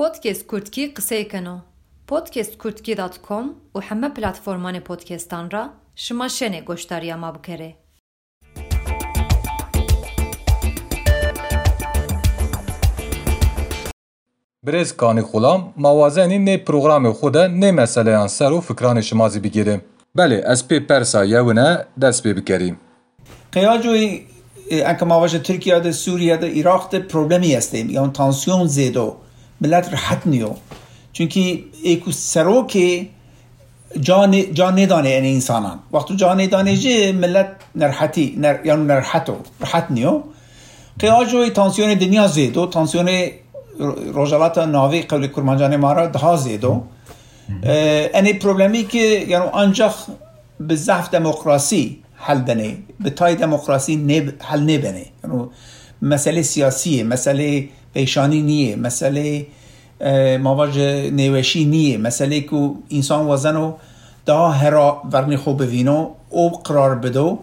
[0.00, 1.60] بودكاست كردكي قسەی کەنەوە
[2.08, 2.94] پۆتکست کورتکی
[3.26, 7.70] کۆم و هەمە پلتفۆرمانی پۆتکستان را شما شوێنێ گۆشتاریا ما بکەرێ.
[14.66, 19.80] برێز کانی خوڵام ماوازێنی نێ پرۆگرامی خودە نێ مەسەلەیان سەر و فکرانی شمازی بگیریم
[20.16, 21.68] بەێ ئەس پێ پەرسا یەونە
[22.02, 22.76] دەست پێ بکەریم
[23.52, 24.08] قیاجوی
[24.90, 29.08] انکە ماواژە ترکیادا سووریادا ئیراقدا پرۆبلەمی هەستیم یان تانسیۆن زێدۆ
[29.62, 30.52] ملت ڕحەت نیۆ
[31.14, 31.44] چونکی
[31.88, 32.90] ئێکو سەرۆکێ
[34.58, 37.50] جا نێدانێ ئەنە ئینسانان وەختو جا نێدانێژێ ملت
[37.80, 38.26] نەرحەتی
[38.68, 40.14] یان نەرحەتۆ ڕحەت نیۆ
[41.00, 43.20] قیاجۆی تانسیۆنی دنیا زێدۆ تانسیۆنی
[44.16, 46.74] ڕۆژەڵاتە ناوی قەولی کورمانجانê مارا daha zêdo
[48.18, 49.94] enê problemî ki yani ancak
[50.60, 52.70] bi zehf demokrasî hel denê
[53.04, 53.92] bi tay demokrasî
[54.50, 55.06] hel nêbenê
[56.02, 58.76] meselê siyasiyê meselê پیشانی نیه.
[58.76, 59.46] مسئله
[60.38, 60.78] مواج
[61.12, 61.98] نیوشی نیه.
[61.98, 63.72] مسئله که انسان وزن و
[64.26, 67.38] دا هرا ورنی خوب بینو، او قرار بدو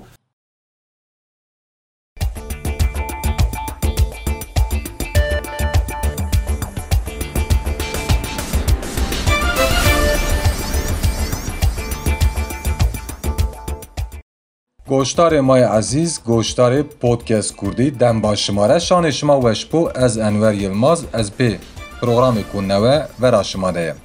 [14.98, 18.80] گوشتار مای عزیز گوشتار پودکست کردی دن با شماره.
[18.80, 21.60] شان شما وشپو از انور یلماز از پی
[22.02, 23.96] پروگرام کننوه و را شما دهیم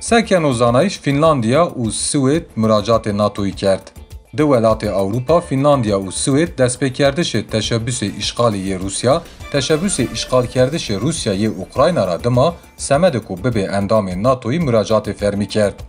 [0.00, 3.90] فنلاندیا نوزانایش فینلاندیا و سوید مراجعات ناتوی کرد.
[4.36, 10.90] دو ولات اوروپا فنلاندیا و سوید دست به کردش تشبس اشغالی روسیا تشبس اشغال کردش
[10.90, 15.82] روسیا ی اوکراین را دما سمد کو به اندام ناتوی مراجعات فرمی کرد.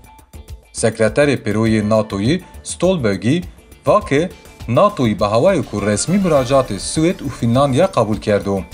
[0.72, 3.42] سکرتر پروی ناتوی ستولبرگی
[3.86, 4.30] واکه
[4.70, 8.66] ناتوی به هوای کو رسمی مراجعات سوئد و فنلاندیا قبول کرده.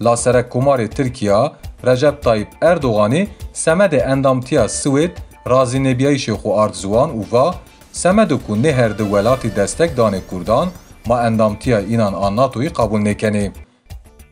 [0.00, 1.50] لاسرک کمار ترکیه
[1.84, 5.10] رجب طایب اردوغانی سمد اندامتیا سوئد
[5.46, 7.52] رازی نبیایش خو آرزوان و و
[7.92, 10.70] سمد کو نه هر دو ولاتی دستک دان کردان
[11.06, 13.52] ما اندامتیا اینان آن ناتوی قبول نکنه.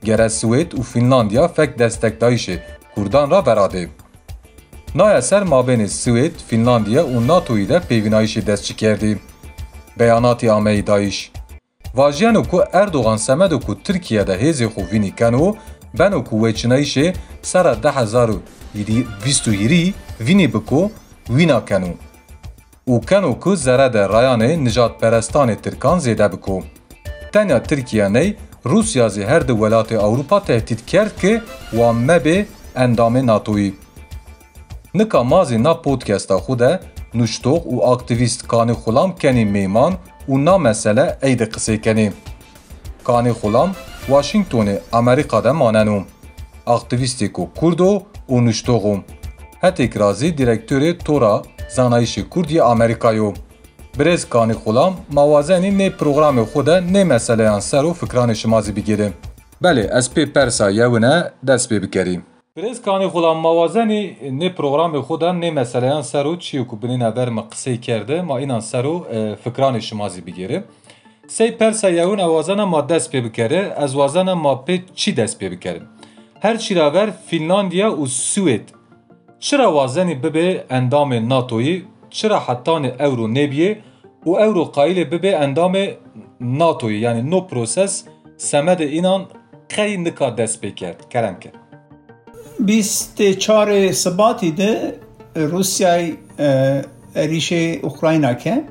[0.04, 2.50] گره سوئد و فنلاندیا فک دستک دایش
[2.96, 3.90] کردان را براده.
[4.94, 9.18] نای اثر مابین سوئد، فنلاندیا و ناتوی ده پیوینایش دستچی کرده.
[9.96, 11.30] بیانات آمه دایش.
[11.94, 15.54] واجیانو که اردوغان سمدو که ترکیه ده هیزی خو وینی کنو
[15.94, 17.12] بنو که ویچنایشه
[17.42, 18.38] سر ده هزار و
[19.24, 20.90] بیستو هیری وینی بکو
[21.30, 21.92] وینا کنو.
[22.84, 26.62] او کنو که زرد رایانه نجات پرستان ترکان زیده بکو.
[27.32, 31.42] تنیا ترکیه نی روسیا زی هر دو ولات اوروپا تهدید کرد که
[31.72, 32.46] وام مبه
[32.76, 33.72] اندام ناتوی.
[34.94, 36.80] نکا مازی نا پودکستا خوده
[37.14, 39.92] nuştoq û aktivîst Kanê Xulamkenî Mêman
[40.28, 42.12] û namesele ey de qisêkenî.
[43.04, 43.70] Kanê Xulam
[44.06, 46.02] Washingtonê Amerîka de manen û
[46.66, 49.00] aktivîstê ku Kurdo û nuştoq û.
[49.60, 51.42] Hetek razî direktörê Tora
[51.76, 53.34] Zanayîşê Kurdiye Amerîkayo.
[53.98, 59.10] Birêz Kanî Xulam mawazenî nê programê xwe de nê meseleyan ser û fikranê şimazî bigêre.
[59.62, 62.20] Belê ez pê persa yewine dest pê bikerî.
[62.56, 64.02] Birêzkanê xulam mawazenî
[64.40, 68.22] nê programê xwe de nê meseleyan ser û çi ku binîne ber me qisey kerde
[68.22, 68.94] ma înan ser û
[69.44, 70.62] fikranê şimazî bigêre.
[71.28, 75.50] Sey persa yewin ewazana ma dest pê bikere ez wazana ma pê çi dest pê
[75.50, 75.84] bikerim.
[76.40, 78.66] Her çîraver Finlandiya û Swêd.
[79.40, 83.76] Çira wazenî bibe endamê NATOyî, çira hetanê ewro nebiyê
[84.26, 85.94] û ewro qayîlê bibe endamê
[86.40, 88.04] NATOyî yani no proses
[88.38, 89.22] semedê înan
[89.68, 91.52] qey nika dest pê kerd kerem kir.
[92.60, 94.94] 24 سباتی ده
[95.34, 96.14] روسیای
[97.14, 98.62] ریشه اوکراینا که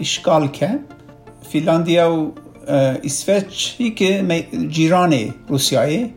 [0.00, 0.78] اشغال که.
[1.50, 2.32] فینلاندیا و
[3.04, 6.10] اسویچ که جیران روسیای.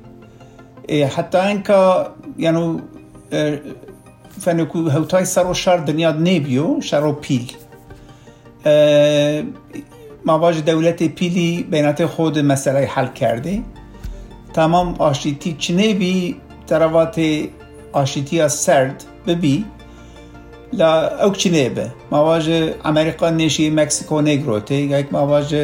[1.15, 2.05] حتی اینکه
[2.37, 2.79] یعنی
[4.39, 7.51] فنکو هوتای سر و شر دنیا نیبیو شر و پیل.
[10.25, 13.61] مواج دولت پیلی بینات خود مسئله حل کرده.
[14.53, 16.35] تمام آشتی چنبی
[16.69, 17.31] تەرەواتێ
[17.95, 19.57] ئاشتیە سرد ببی
[20.79, 20.89] لە
[21.21, 25.63] ئەو چنێبە ماواژە ئەمریکا نێشی مەکسیکۆ نێگرۆتێ یەک ماواژە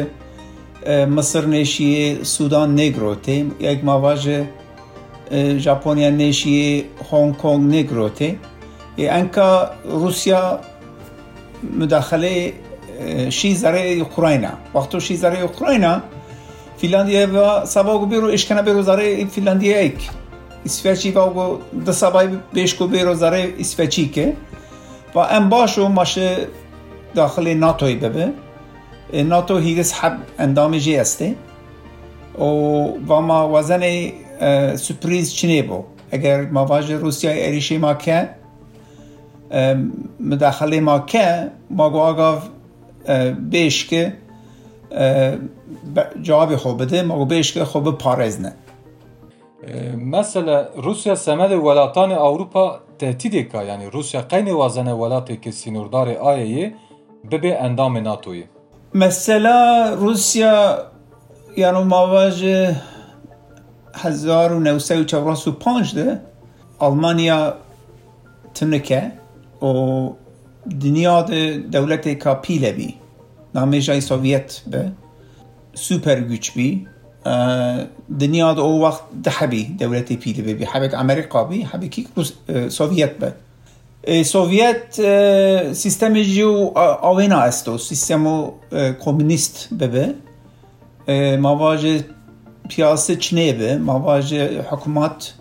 [1.16, 3.38] مصر نێشیە سوودان نێگرۆتێ
[3.68, 4.40] یەک ماواژە
[5.64, 6.70] ژاپۆنیا نێشیە
[7.08, 8.30] هۆنگ کۆنگ نێگرۆتێ.
[9.14, 9.48] ئەنکە
[10.02, 10.42] رووسیا
[11.80, 12.36] مداخلێ
[13.38, 15.94] شیزارێ اوکراینە وەختۆ شیزارێ اوکراینە
[16.80, 17.22] فیلاندیە
[17.74, 19.98] سەباگو بێ و ئشکەنە بێ زارێ فیلاندیەیەک
[20.66, 24.36] اسفیچی و او ده سبایی بیشکو بیرو زره اسفیچی که
[25.14, 26.36] و ام باشو ماشه
[27.14, 28.32] داخل ناتوی ببه
[29.12, 31.34] ناتو هیرس حب اندام جه استه
[32.38, 32.42] و
[33.08, 33.82] و ما وزن
[34.76, 38.28] سپریز چنه بو اگر ما واجه روسیای ایریشی ما که
[40.20, 42.38] مداخل ما که ما گو آگاو
[43.50, 44.12] بیشکه
[46.22, 48.52] جواب خوب بده ما گو بیشکه خوب پارز نه
[49.96, 56.74] مثلا روسیا سمد ولاتان اوروپا تهدید که یعنی روسیا قین وازنه ولاتی که سینوردار آیه
[57.30, 58.44] ببه اندام ناتوی
[58.94, 60.78] مثلا روسیا
[61.56, 62.76] یعنی مواجه
[63.94, 66.20] 1945 ده
[66.78, 67.54] آلمانیا
[68.54, 69.12] تنکه
[69.62, 69.66] و
[70.80, 71.22] دنیا
[71.72, 72.94] دولت کا پیله بی
[73.54, 74.92] نامه جای سوویت به
[75.74, 76.86] سوپر گوچ بی
[78.20, 82.08] دنیا او وقت ده بی دولت پیله بی حبک امریکا بی حبکی
[82.68, 83.32] سوویت به
[84.22, 84.94] سوویت
[85.72, 88.50] سیستم جو آوینا استو سیستم
[89.04, 90.14] کمونیست ببه.
[91.38, 92.04] مواجه
[92.68, 95.34] پیاسه چنه به مواجه حکومت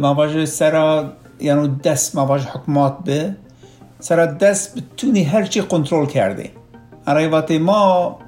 [0.00, 3.34] مواجه سرا یعنی دست مواجه حکومت به
[4.00, 6.50] سرا دست بتونی هرچی کنترل کرده.
[7.06, 8.18] وقت ما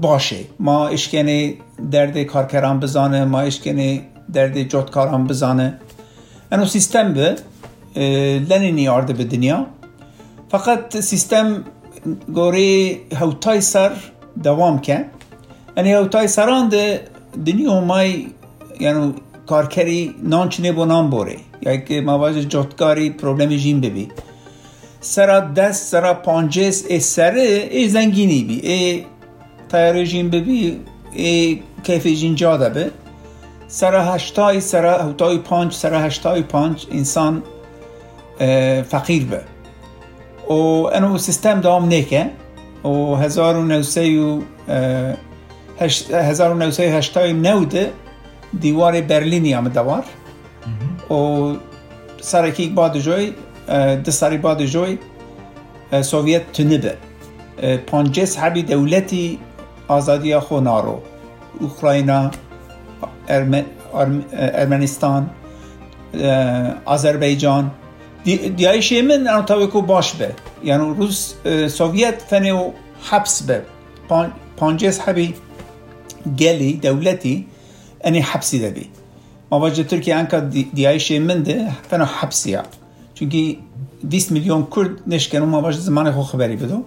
[0.00, 0.36] باشه.
[0.60, 1.54] ما اشکنه
[1.92, 4.02] درد کارکران بزانه ما اشکنه
[4.32, 5.78] درد جوتکاران بزانه.
[6.52, 7.36] اینو سیستم به
[8.50, 9.66] لنینی آرده به دنیا.
[10.48, 11.64] فقط سیستم
[12.34, 13.92] گوری هوتای سر
[14.42, 15.04] دوام که.
[15.76, 17.00] یعنی هوتای سران ده
[17.46, 18.26] دنیا مای
[18.80, 19.14] یعنی
[19.46, 21.36] کارکری نانچنه بو نان بوره.
[21.62, 24.08] یا که مواجه جوتکاری پروبلم جیم ببی.
[25.00, 29.04] سرا دست سرا پانجس ای سره ای زنگینی بی ای
[30.30, 30.80] ببی
[31.12, 32.90] ای کیف جین جاده به
[33.68, 37.42] سرا هشتای سرا هوتای پانچ سرا هشتای پانچ انسان
[38.82, 39.40] فقیر به.
[40.48, 40.52] و
[40.92, 42.30] انو سیستم دوام نیکه
[42.84, 44.40] و هزار و نوسه و
[45.78, 47.66] 1989
[48.60, 50.04] دیوار برلینی هم دوار.
[51.10, 51.54] و
[52.20, 53.32] سرکی بعد جوی
[54.04, 54.98] ده سری بعد جوی
[56.02, 56.96] سوویت تنبه
[57.86, 59.38] پانجس حبی دولتی
[59.88, 61.02] آزادی خونارو
[61.60, 62.30] اوکراینا
[64.62, 65.30] ارمنستان
[66.84, 67.70] آذربایجان.
[68.56, 70.34] دیایش من انا تاویکو باش به.
[70.64, 71.34] یعنی روس
[71.68, 72.72] سوویت فنو
[73.10, 73.62] حبس به.
[74.56, 75.34] پانجس حبی
[76.38, 77.46] گلی دولتی
[78.06, 78.90] اني حبسي دبي
[79.52, 80.38] ما واجه تركيا انكا
[80.74, 82.62] ديايشي من ده فانا حبسيا
[83.14, 83.58] چونكي
[84.12, 86.82] 20 مليون كرد نشكنو ما واجه زمان خو خبري بدو.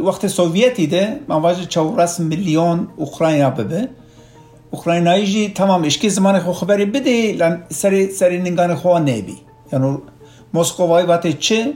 [0.00, 3.88] وقت سوفيتي ده ما واجه چورس مليون اوكراينا ببه.
[4.72, 9.36] اوكراينایی جی تمام اشکی زمان خو خبری بده لان سری سری نگان خو نبی
[9.72, 9.98] یعنی
[10.54, 11.72] مسکوای وقتی چه؟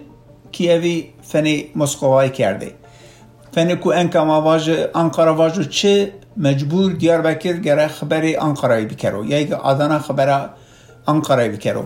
[0.53, 2.75] کیوی فنی مسکوای کرده.
[3.53, 9.25] فنکو انکا ما واجه انقره واجه چه؟ مجبور دیار بکر گره خبری انقره بکرو.
[9.25, 10.51] یا یک آدانا خبر
[11.09, 11.85] انقره بکرو.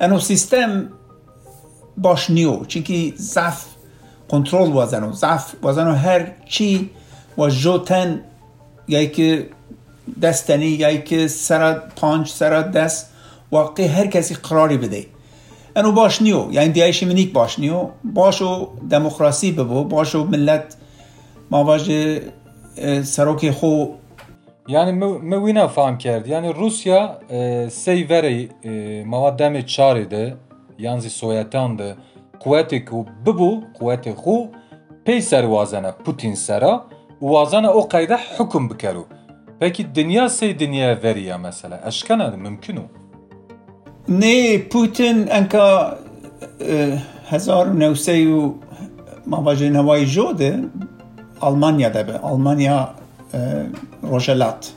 [0.00, 0.88] انو سیستم
[1.96, 3.64] باش نیو چونکی ضعف
[4.30, 6.90] کنترل وزنو ضعف وزنو هر چی
[7.38, 8.20] و جوتن
[8.88, 9.48] یا که
[10.22, 13.10] دستنی یا که سر پانچ سر دست
[13.52, 15.06] واقعی هر کسی قراری بده.
[15.76, 17.88] انو باش نیو یعنی دیایش منیک باش نیو.
[18.04, 20.76] باشو دموکراسی ببو باشو ملت
[21.50, 22.22] مواجه
[23.02, 23.86] سروک خو.
[24.68, 24.92] یعنی
[25.32, 26.26] موینا فهم کرد.
[26.26, 27.18] یعنی روسیا
[27.68, 28.48] سی وری
[29.06, 30.36] مواد دم چاری ده
[30.78, 31.96] یعنی سویتان ده.
[32.40, 34.46] قوتی که ببو قوت خو
[35.04, 36.86] پی سر وازنه پوتین سرا
[37.22, 39.04] وازنه او قیده حکم بکرو
[39.60, 42.82] پکی دنیا سی دنیا وریه مثلا اشکنه ممکنو
[44.08, 45.96] نه پوتین انکا
[47.30, 48.54] هزار نوسی و
[49.26, 50.64] مواجه نوای جوده
[51.40, 52.88] آلمانیا دبه آلمانیا
[54.02, 54.72] روشلات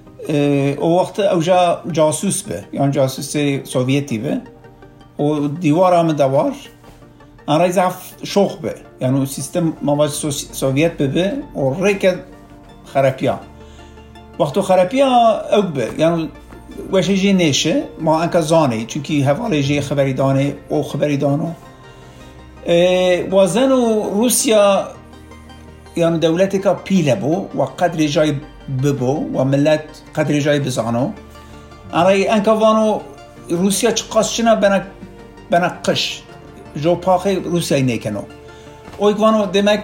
[0.77, 3.31] او وقت اوجا جاسوس به یعنی جاسوس
[3.63, 4.41] سوویتی به
[5.19, 6.53] و دیوار هم دوار
[7.47, 12.07] زعف شوخ به یعنی سیستم مواد سوویت به و ریک
[12.85, 13.39] خرپیا
[14.39, 16.29] وقتو خرپیا او به یعنی
[16.91, 21.51] وشه جی نیشه ما انکا زانه چونکی حواله جی خبری دانه او خبری دانو
[23.31, 24.87] وزن و روسیا
[25.97, 28.37] يعني دولتك بيلبو وقدر جاي
[28.69, 31.11] ببو وملت قدر جاي بزانو
[31.93, 33.01] أنا أنك فانو
[33.51, 34.85] روسيا تقاسشنا بنا
[35.51, 36.21] بنا قش
[37.45, 38.23] روسيا نيكنو
[39.01, 39.83] اويك فانو دمك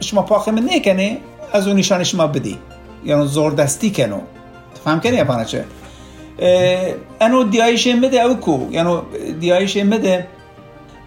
[0.00, 1.18] شما باخي من نيكني
[1.52, 2.56] از اون نشان شما بدی.
[3.04, 4.20] یعنی زور دستی کنو.
[4.74, 5.64] تفهم کنی اپانه چه؟
[7.20, 8.58] انو دیایش مده او کو.
[8.70, 8.98] یعنی
[9.40, 10.26] دیایش مده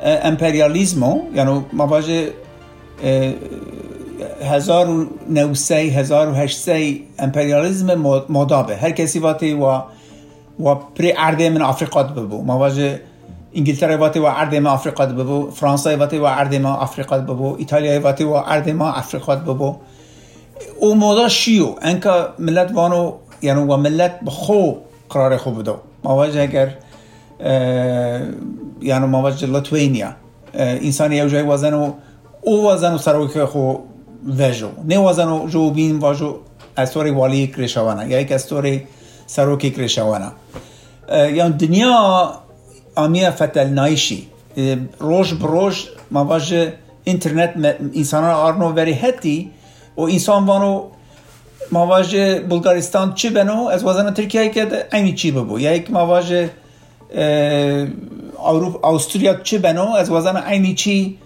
[0.02, 1.22] امپریالیزمو.
[1.36, 2.34] یعنی مواجه
[4.42, 7.96] 1900 1800 امپریالیزم
[8.30, 9.82] مدابه هر کسی واتی و
[10.60, 12.38] و پری عرده من آفریقا ببو.
[12.38, 13.00] و ما آفریقا
[15.14, 19.76] ببو فرانسه واتی و عرده ما آفریقا ببو ایتالیا واتی و عرده ما آفریقا ببو.
[20.80, 24.74] او موضوع شیو؟ انکا ملت وانو یعنی و ملت بخو
[25.10, 26.78] قرار خوب بدو مواجه اگر
[28.82, 30.12] یعنی مواجه لطوینیا.
[30.54, 31.94] انسانی یو جای وزن
[32.42, 33.76] او وزن و سروک خو
[34.28, 34.70] وجو.
[34.86, 36.36] نه وزن و جو بین واجو
[36.78, 38.88] استوری والی کرشوانا یا یک استوری
[39.28, 40.32] سروکی کرشوانا
[41.12, 42.32] یعنی دنیا
[42.96, 44.28] آمیه فتل نایشی
[45.00, 47.54] روش بروش مواجه اینترنت
[47.96, 49.52] انسان آرنو وری هتی
[49.98, 50.84] و انسان وانو
[51.72, 56.50] مواجه بلغارستان چی بنو؟ از وزن ترکیه که اینی چی ببو؟ یا یک مواجه
[58.46, 61.18] اروپا استریا چی بنو؟ از وزن اینی چی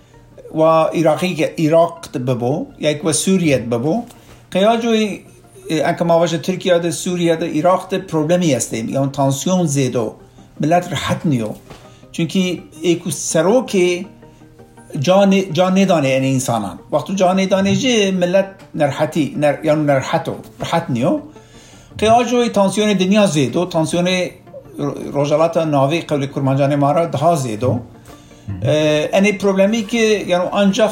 [0.56, 4.04] و عراقی که عراق ببو؟ یک و سوریه ببو؟
[4.52, 5.22] قیا جوی
[5.70, 8.90] انکه مواجه ترکیه ده سوریه ده عراق ده پروبلمی هستیم.
[8.90, 10.16] یا تانسیون زیدو.
[10.62, 11.50] ملت راحت نیو.
[12.12, 14.08] چونکی ایکو سروکی
[15.00, 16.80] جان جان ندانه این انسانان.
[16.92, 18.46] وقتی جان ندانه جه ملت
[18.76, 21.20] نرحتی نر یعنی نرحتو راحت نیو.
[21.98, 24.08] قیا جوی تانسیون دنیا زیدو تانسیون
[25.14, 27.80] روجالات ناوی قبل کرمانجان مارا ده زیدو.
[29.14, 30.90] اینی پروبلمی که یعنی آنجا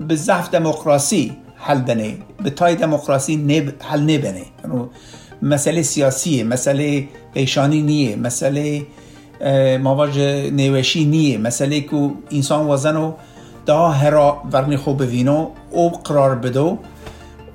[0.00, 3.36] به ضعف دموکراسی حل بنه به تای دموکراسی
[3.80, 4.42] حل نبنه.
[4.64, 4.84] یعنی
[5.42, 8.82] مسئله سیاسیه مسئله پیشانی نیه مسئله
[9.78, 13.12] مواجه نیوشی نیه مسئله که انسان وزن و
[13.66, 16.78] دا هرا ورنی خوب بوینو او قرار بدو.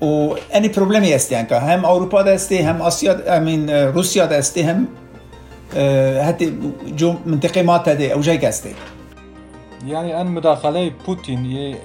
[0.02, 0.06] و
[0.54, 4.88] اینی پروبلمی هستی که هم اروپا دستی هم آسیا همین روسیا دستی هم
[6.28, 6.54] حتی
[6.96, 8.70] جو منطقه ما تده او جای هستی.
[9.88, 11.76] Yani en müdahale Putin ye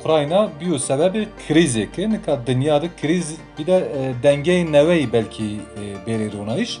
[0.00, 3.84] Ukrayna biyo sebebi krize ki kadar dünyada kriz bir de
[4.22, 5.60] denge neveyi belki
[6.06, 6.80] berir ona iş.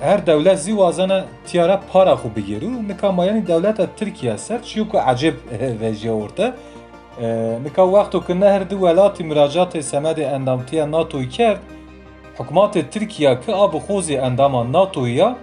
[0.00, 5.34] Her devlet zivazana tiyara para xu bigiru ne kadar yani devlet Türkiye ser çünkü acib
[5.80, 6.56] veje orta
[7.62, 11.58] ne kadar vakti ki her du velati müracaat semed endamtiya NATO'yu kerd
[12.38, 15.36] Hükümet Türkiye ki ab xozi endama NATO'ya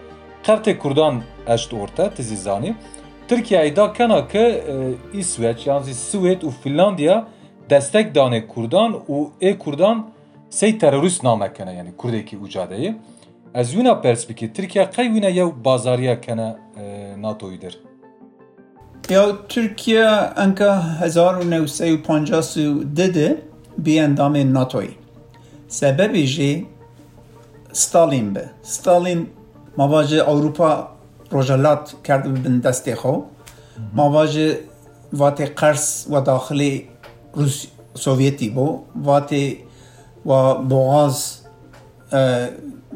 [0.43, 2.75] Kerte Kurdan eşt orta Türkiye
[3.27, 7.27] Tirkiyeyda kenakı e, İsveç yani Suved u Finlandiya
[7.69, 10.09] destek dane Kurdan u e Kurdan
[10.49, 12.95] sey terörist namekene yani Kurdeki ucadeyi.
[13.53, 17.71] Ez yuna perspektif Türkiye kayyuna yev bazariya kene e, NATO'yudur.
[19.09, 23.41] Ya Türkiye anka 1950 dedi
[23.77, 24.91] bir endamı NATO'yu.
[25.67, 26.65] Sebebi jî
[27.73, 28.49] Stalin be.
[28.63, 29.29] Stalin
[29.77, 30.96] mavacı Avrupa
[31.31, 33.13] روجلات کرد بن دست خو.
[33.93, 34.59] مواجه
[35.13, 36.79] وات قرص و داخل
[37.33, 38.79] روس سوویتی بو.
[38.95, 39.35] وات
[40.25, 41.37] و بوغاز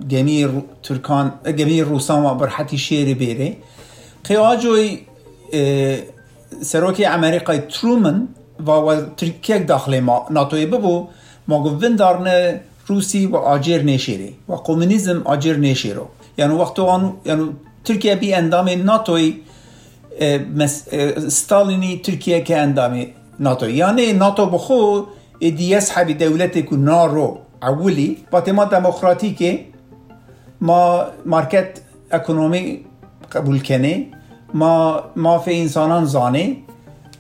[0.10, 3.58] گمی ترکان گمی روسان و برحتی شیر بیره.
[4.24, 5.00] قیاجوی
[6.62, 8.28] سروکی امریکای ترومن
[8.68, 11.08] و ترکیه داخل ما ناتوی ببو.
[11.48, 16.08] ما گوین دارنه روسی و آجر نشیره و کمونیزم آجر نشیرو.
[16.38, 17.50] یعنی وقتی آن یعنی
[17.90, 19.34] Bir endamı NATO'yu
[20.20, 20.40] e,
[21.30, 23.08] ستالینی ترکیه که اندامی
[23.40, 25.06] ناتو یعنی ناتو بخو
[25.40, 29.66] دی يسحب دولتك نارو عولي باتما ديمقراطيكي
[30.62, 32.86] ما مارکت اکونومی
[33.32, 34.06] قبول کنه
[34.54, 36.56] ما ما في انسانان زانه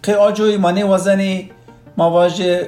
[0.03, 1.51] قي اجوي ماني وزني
[1.97, 2.67] ما واجه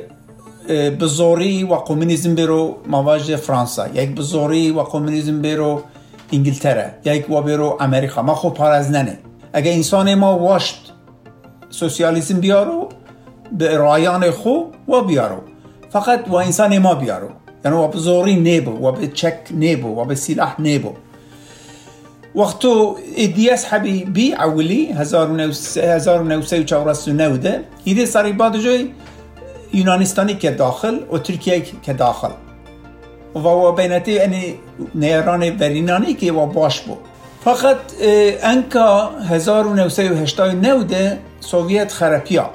[0.70, 5.82] بزوری و کمونیسم برو ما واجه فرانسا یک بزوری و کمونیسم برو
[6.32, 6.94] انگلتره.
[7.06, 8.22] یک و برو امریکا.
[8.22, 9.18] ما خوب پار از ننه.
[9.54, 10.94] اگه انسان ما واشت
[11.70, 12.90] سوسیالیسم بیارو
[13.52, 15.38] به رایان خوب و بیارو.
[15.90, 17.30] فقط و انسان ما بیارو.
[17.66, 20.94] یعنی و به زوری نیبو و به چک نیبو و به سلاح نیبو.
[22.36, 27.64] وقتو ایدیاس حبی بی اولی 1949 ده.
[27.84, 28.92] ایده سری بعد جوی
[29.74, 32.30] یونانستانی که داخل و ترکیه که داخل.
[33.36, 34.60] و بینتی یعنی
[34.96, 36.98] نیران ورینانی که و باش بود.
[37.44, 37.78] فقط
[38.44, 42.50] انکا 1989 ده سوویت خرپیا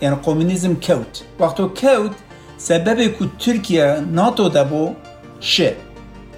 [0.00, 2.10] یعنی کمونیزم کوت وقتی کوت
[2.58, 4.94] سبب که ترکیه ناتو ده بو
[5.40, 5.74] شه.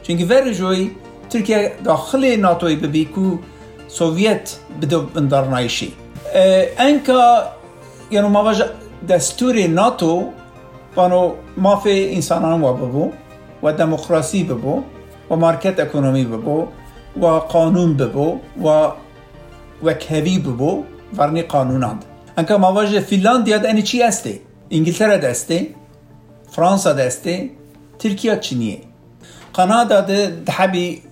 [0.02, 0.90] چونکه وری جوی
[1.30, 3.38] ترکیه داخل ناتوی ببی که
[3.88, 5.92] سوویت بدو بندار نایشی
[6.78, 7.42] انکا
[8.10, 8.54] یعنی ما
[9.08, 10.32] دستور ناتو
[10.94, 13.12] بانو مافی انسانان و ببو
[13.62, 14.82] و دموکراسی ببو
[15.30, 16.66] و مارکت اکونومی ببو
[17.20, 18.88] و قانون ببو و
[19.82, 20.84] وکهوی ببو
[21.16, 22.04] ورنی قانوناند
[22.36, 25.66] انکه مواجه فینلاندیا دانی چی هسته؟ انگلترا دسته
[26.50, 27.50] فرانسا دسته
[27.98, 28.78] ترکیه چینیه
[29.52, 31.02] کانادا ده دحبی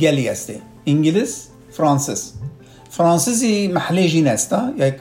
[0.00, 2.32] گلی استه انگلیس فرانسیس
[2.90, 4.94] فرانسیسی محله جین استا یک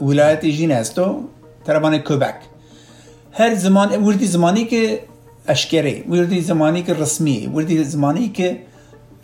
[0.00, 1.20] ولایت جین استو
[1.64, 2.34] تربان کوبک
[3.38, 5.00] هر زمان وردی زمانی که
[5.48, 8.58] اشکره وردی زمانی که رسمی وردی زمانی که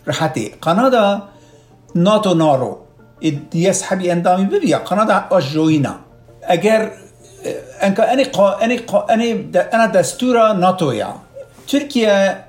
[0.05, 1.21] راحتی کانادا
[1.95, 2.77] ناتو نارو.
[3.51, 4.79] دیس حبی اندامی ببیا.
[4.79, 5.95] کانادا اش جوینا
[6.53, 6.91] اگر
[7.81, 9.29] انکا اني قا اني قا اني
[9.73, 11.09] انا دستورا ناتويا
[11.67, 12.43] تركيا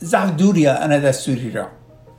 [0.00, 1.66] زعف دوريا انا دستوري را.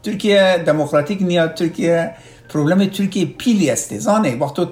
[0.04, 2.12] ترکیه دموکراتیک نیا ترکیه
[2.50, 3.98] پروبلم ترکیه پیلی است.
[3.98, 4.36] زانه.
[4.36, 4.66] وقتی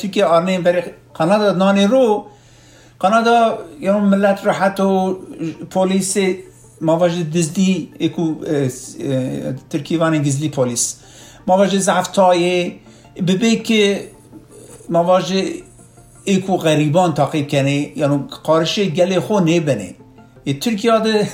[0.00, 2.26] ترکیه آرنه بر کانادا رو
[3.00, 5.18] کانادا یعنی ملت راحت و
[5.70, 6.16] پلیس
[6.80, 8.34] مواجه دزدی اکو
[9.70, 10.96] ترکیه وانی گزلی پلیس.
[11.46, 12.72] مواجه زعفتای
[13.26, 14.08] ببی که
[14.88, 15.44] مواجه
[16.24, 19.94] ایکو غریبان تعقیب کنه یعنی قارشه گل خو نبنه.
[20.60, 21.28] ترکیه ده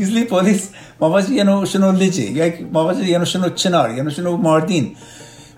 [0.00, 0.68] گزلی پلیس
[1.00, 4.96] مواجه یعنی شنو لجه یک مواجه یعنی شنو چنار یعنی شنو ماردین.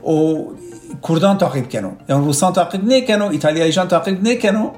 [0.07, 0.45] و
[1.09, 4.71] کردان تعقیب کنو یعنی روسان تعقیب نکنو ایتالیاییشان تعقیب نکنو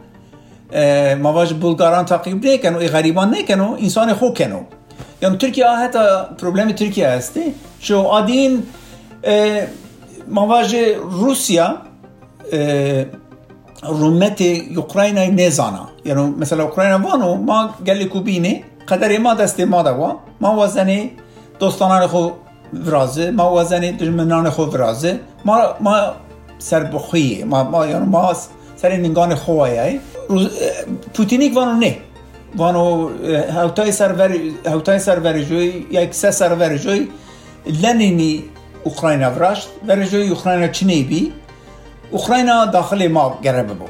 [1.22, 4.60] مواجه بلگاران تعقیب نکنو ای غریبان نکنو انسان خوب کنو
[5.22, 5.98] یعنی ترکیه حتی
[6.38, 7.54] پروبلم ترکیه هستی.
[7.80, 8.62] شو آدین
[10.28, 11.76] مواجه روسیا
[13.82, 14.42] رومت
[14.76, 15.88] اوکراین نزانا.
[16.04, 20.16] یعنی مثلا اوکراین وانو ما گلی کوبینه قدر ما دست ما دوا.
[20.40, 21.10] ما وزنی
[21.60, 22.30] دوستانان خو
[22.86, 25.20] ورازه ما وزنی دشمنان خو ورازه.
[25.44, 26.12] ما ما
[26.58, 28.32] سر بخویه ما ما یعنی ما
[28.76, 29.70] سر نگان خواه
[31.14, 31.96] پوتینیک وانو نه
[32.56, 33.10] وانو
[33.58, 34.32] هوتای سرور
[34.66, 37.08] هوتای سرور جوی یک سه سرور جوی
[37.82, 38.44] لنینی
[38.84, 41.32] اوکراین ورشت ورجوی اوکراین چنی بی؟
[42.10, 43.86] اوکراین داخل ما گربه بو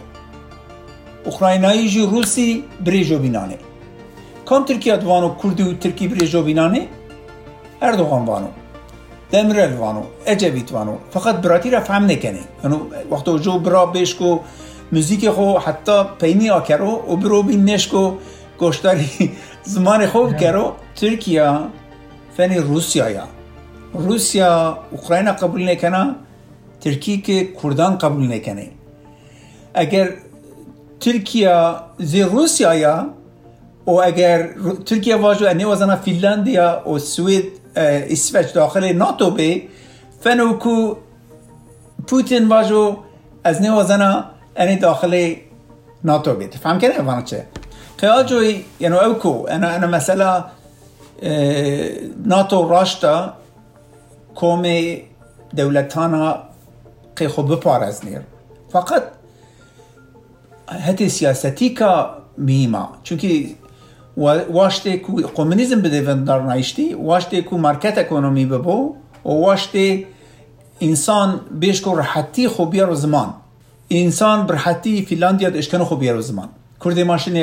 [1.24, 3.58] اوکراینایی جی روسی بریجو بینانه.
[4.44, 6.86] کام ترکیه دوانو کردی و ترکی بریجو بینانه؟
[7.82, 8.48] اردوغان وانو.
[9.32, 10.96] دمرل وانو اجویت وانو.
[11.10, 12.76] فقط براتی را فهم نکنه یعنی
[13.10, 14.40] وقتی جو برا بیش کو
[14.92, 18.12] موزیک خو حتی پینی آکرو و برو بین نشکو
[18.58, 19.30] گوشتاری
[19.74, 20.72] زمان خوب کرو.
[20.96, 21.58] ترکیه
[22.36, 23.26] فنی روسیا یا
[23.94, 26.14] روسیا اوکراین قبول نکنه
[26.80, 28.66] ترکی که کردان قبول نکنه.
[29.74, 30.08] اگر
[31.00, 33.06] ترکیه زی روسیا یا
[33.86, 34.48] و اگر
[34.86, 37.44] ترکیه واجو انه وزنا فنلاندیا و سوید
[37.76, 39.62] اسویچ داخل ناتو به
[40.20, 40.94] فنو کو
[42.06, 42.96] پوتین واجو
[43.44, 44.24] از نه
[44.56, 45.34] انه داخل
[46.04, 47.22] ناتو به فهم کنه وانا
[47.96, 50.44] خیال جوی یعنی او کو انا انا مثلا
[52.24, 53.32] ناتو راشتا
[54.34, 54.62] کوم
[55.56, 56.38] دولتانا
[57.16, 58.20] قی خو بپارز نیر
[58.72, 59.02] فقط
[60.68, 62.04] هتی سیاستی که
[62.36, 63.46] میما چونکه
[64.50, 70.04] واشته کو کمونیزم بده وندار نایشتی واشته کو مارکت اکونومی ببو و واشته
[70.80, 73.34] انسان بیش کو راحتی خو بیارو زمان
[73.90, 76.48] انسان برحتی فنلاندیا دشکن خو بیارو زمان.
[76.84, 77.36] کردی ماشین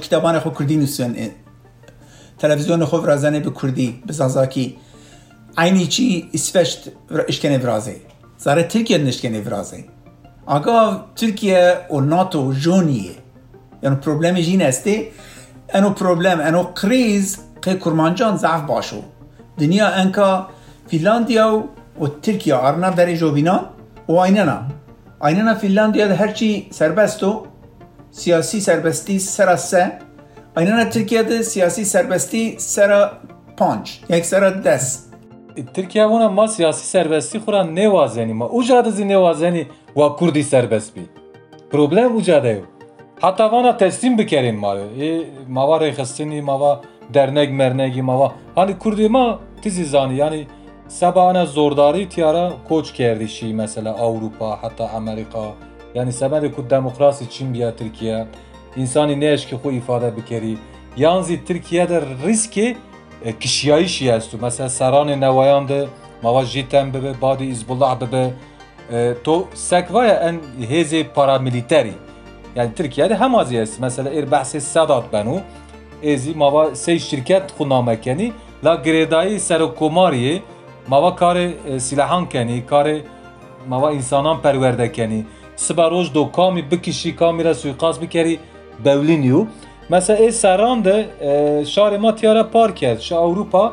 [0.00, 1.16] کتابان خو کردی نسون
[2.38, 4.76] تلویزیون خو رازنه به کردی به زازاکی.
[5.58, 6.88] عینی چی؟ اسفشت
[7.28, 7.96] اشکنه برازه
[8.38, 9.84] زاره ترکیه نشکنه برازه
[10.46, 13.10] آگاه ترکیه و ناتو جونیه.
[13.82, 15.08] یعنی پروبلم جین استه
[15.74, 19.02] انو پروبلم انو کریز که کرمانجان ضعف باشو.
[19.58, 20.46] دنیا انکا
[20.88, 21.64] فنلاندیا
[22.00, 23.71] و ترکیه آرنا بری بینا
[24.08, 24.58] و ایننا
[25.24, 27.46] ایننا فنلاندیا ده هرچی سربستو
[28.10, 29.92] سیاسی سربستی سر سه
[30.56, 33.10] ایننا ترکیه ده سیاسی سربستی سر
[33.56, 35.12] پانچ یک سر دست
[35.74, 40.44] Türkiye buna ma siyasi serbestliği kuran ne vazeni ma uca dizi ne vazeni wa Kurdi
[40.44, 41.00] serbest bi.
[41.70, 42.68] Problem uca da yok.
[43.20, 44.76] Hatta vana teslim bikerin ma.
[44.78, 46.80] E mava rexistini mava
[47.14, 48.32] dernek mernegi mava.
[48.54, 50.46] Hani Kurdi ma tizi zani yani
[50.92, 55.54] سبان زورداری تیارا کوچ کردی شی مثلا اوروپا حتی امریکا
[55.94, 58.26] یعنی سبان کو دموکراسی چین بیا ترکیه؟
[58.76, 60.58] انسانی نیش که خو ایفاده بکری.
[60.96, 62.76] یانزی ترکیه در ریسکی
[63.40, 65.88] کشیایی شی هستو مثلا سران نوایان ده
[66.22, 68.32] مواز جیتن ببه بادی ازبالله ببه.
[69.24, 71.94] تو سکوای ان هیزی پارامیلیتری
[72.56, 73.80] یعنی ترکیه ده هم ازی هست.
[73.80, 75.40] مثلا ایر بحث سادات بنو.
[76.04, 80.42] ازی مواز سی شرکت خونامکنی لا گریدایی سرکوماریه
[80.88, 83.02] mava kare silahan keni kare
[83.68, 85.26] mava insanan perverde keni.
[85.56, 88.38] Sibaroj do kami bikişi kamera suikast bikeri
[88.84, 89.46] bevliniyor
[89.90, 90.96] مثلا ای سران ده
[91.64, 93.72] شهر ما تیاره پار کرد شا اروپا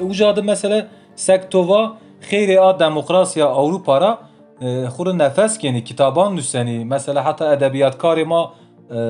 [0.00, 0.82] اوجاده مثلا
[1.14, 1.82] سکتووا
[2.20, 4.18] خیلی آ دموکراسیا اروپا را
[4.88, 8.52] خور نفس کنی کتابان نوسنی مثلا حتی ادبیات کاری ما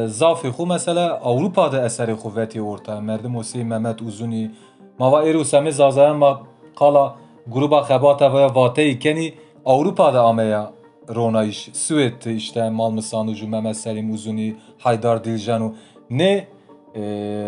[0.07, 4.51] زافی خو مثلا اوروپا ده اثر خو وتی ورتا مردم وسی محمد اوزونی
[4.99, 9.35] ما و ایرو سمی زازان ما قالا qala gruba xebata ve vateyê kenî
[9.65, 10.73] Avrupa'da ameya
[11.15, 15.75] Ronayış, Süveyt işte Malmı Sanucu, Mehmet Selim Uzuni, Haydar Diljanu
[16.11, 16.47] ne
[16.95, 17.01] e,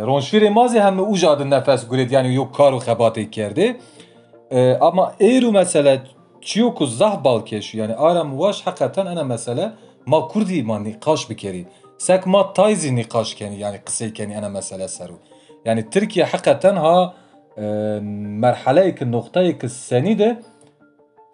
[0.07, 3.81] Ronşviri mazi hem uca nefes gulet yani yok karu xebate kerdi.
[4.51, 6.03] E, ama eğru mesele
[6.41, 9.73] çiyoku zah balkeşu yani aram vaş hakikaten ana mesele
[10.07, 11.67] ma kurdi ma nikaş bir.
[11.99, 15.19] Sek ma tayzi nikaş yani kısey keni ana mesele seru.
[15.64, 17.14] Yani Türkiye hakikaten ha
[18.44, 20.37] مرحله که نقطه که سنی ده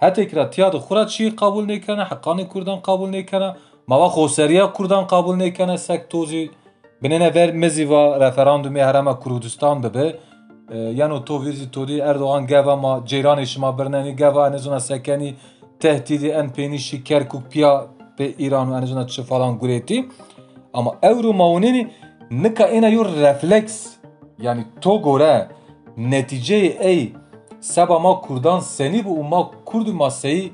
[0.03, 3.55] حتی که تیاد خورا چی قبول نکنه حقانی کردان قبول نکنه
[3.89, 6.51] ما خوسریه کردان قبول نکنه سک توزی
[7.03, 10.19] بنینه ور مزی و رفراندومی هرم کردستان ببه
[10.71, 15.37] یعنی تو ویزی تو دی اردوغان گوا ما جیران شما برنانی گوا انزونا سکنی
[15.81, 20.05] تهدیدی ان پینیشی کرکوک پیا به ایران و انزونا چه فلان گریتی
[20.75, 21.87] اما اورو ماونینی
[22.31, 23.97] نکا اینا یور رفلکس
[24.39, 25.49] یعنی تو گوره
[25.99, 27.15] نتیجه ای
[27.61, 30.51] سبا ما کردان سنی بو ما کرد ماسهی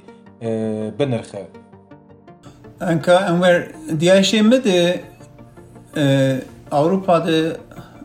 [0.99, 1.49] بنرخه.
[2.81, 3.67] انکا انور
[3.99, 5.03] دیایشه مده
[6.73, 7.57] اوروپا ده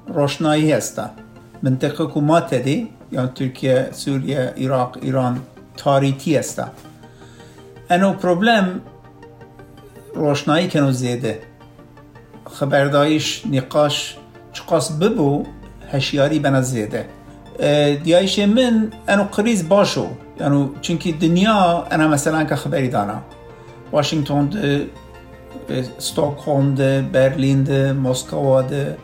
[0.07, 1.09] روشنایی هستا.
[1.63, 2.19] منطقه که
[2.49, 5.41] تدی یا ترکیه سوریه عراق ایران
[5.77, 6.67] تاریتی هستا.
[7.89, 8.81] انو پروبلم
[10.13, 11.41] روشنایی کنو زیده
[12.45, 14.17] خبردایش نقاش
[14.53, 15.43] چقاس ببو
[15.91, 17.05] هشیاری بنا زیده
[18.03, 20.07] دیایش من انو قریز باشو.
[20.39, 23.21] یعنی چونکی دنیا انا مثلا که خبری دانا.
[23.91, 24.87] واشنگتن ده
[25.97, 28.97] ستوکهلم ده برلین ده مسکو ده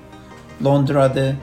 [0.62, 1.36] لندرا ده.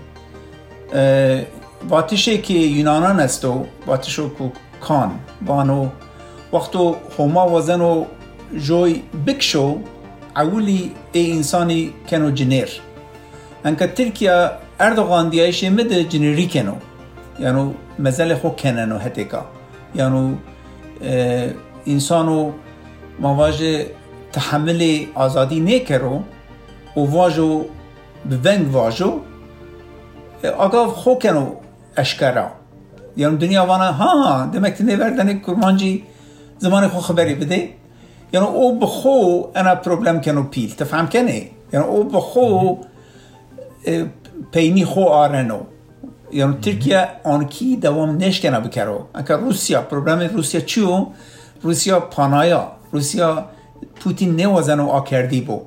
[1.88, 5.10] واتشه که یونانان استو واتشو که کان.
[5.46, 5.88] بانو
[6.52, 8.04] وقتو هما وزنو
[8.56, 9.78] جوی بکشو
[10.36, 12.68] اولی ای انسانی کنو جنیر
[13.64, 16.74] انکه ترکیه اردوغان دیایش مده جنری کنو
[17.40, 19.44] یعنی مزل خو کننو هتکا.
[19.94, 20.36] یعنی
[21.86, 22.52] انسانو
[23.20, 23.86] مواجه
[24.32, 26.20] تحمل آزادی نکرو
[26.96, 27.64] و واجو
[28.24, 29.20] بونگ واجو
[30.58, 31.46] آگاو خو کنو
[31.96, 32.48] اشکرا.
[33.16, 36.04] یعنی دنیا وانا ها دمک تنه وردن کرمانجی
[36.58, 37.68] زمان خو خبری بده.
[38.32, 40.74] یعنی او بخو انا پروبلم کنو پیل.
[40.74, 42.76] تفهم کنه؟ یعنی او بخو
[44.52, 45.60] پینی خو آرنو.
[46.32, 49.06] یعنی ترکیه آنکی دوام نشکنه بکرو.
[49.14, 51.06] اگر روسیا پروبلم روسیا چیو؟
[51.62, 53.44] روسیا پانایا روسیا
[54.00, 55.62] پوتین نوازن و آکردی بو.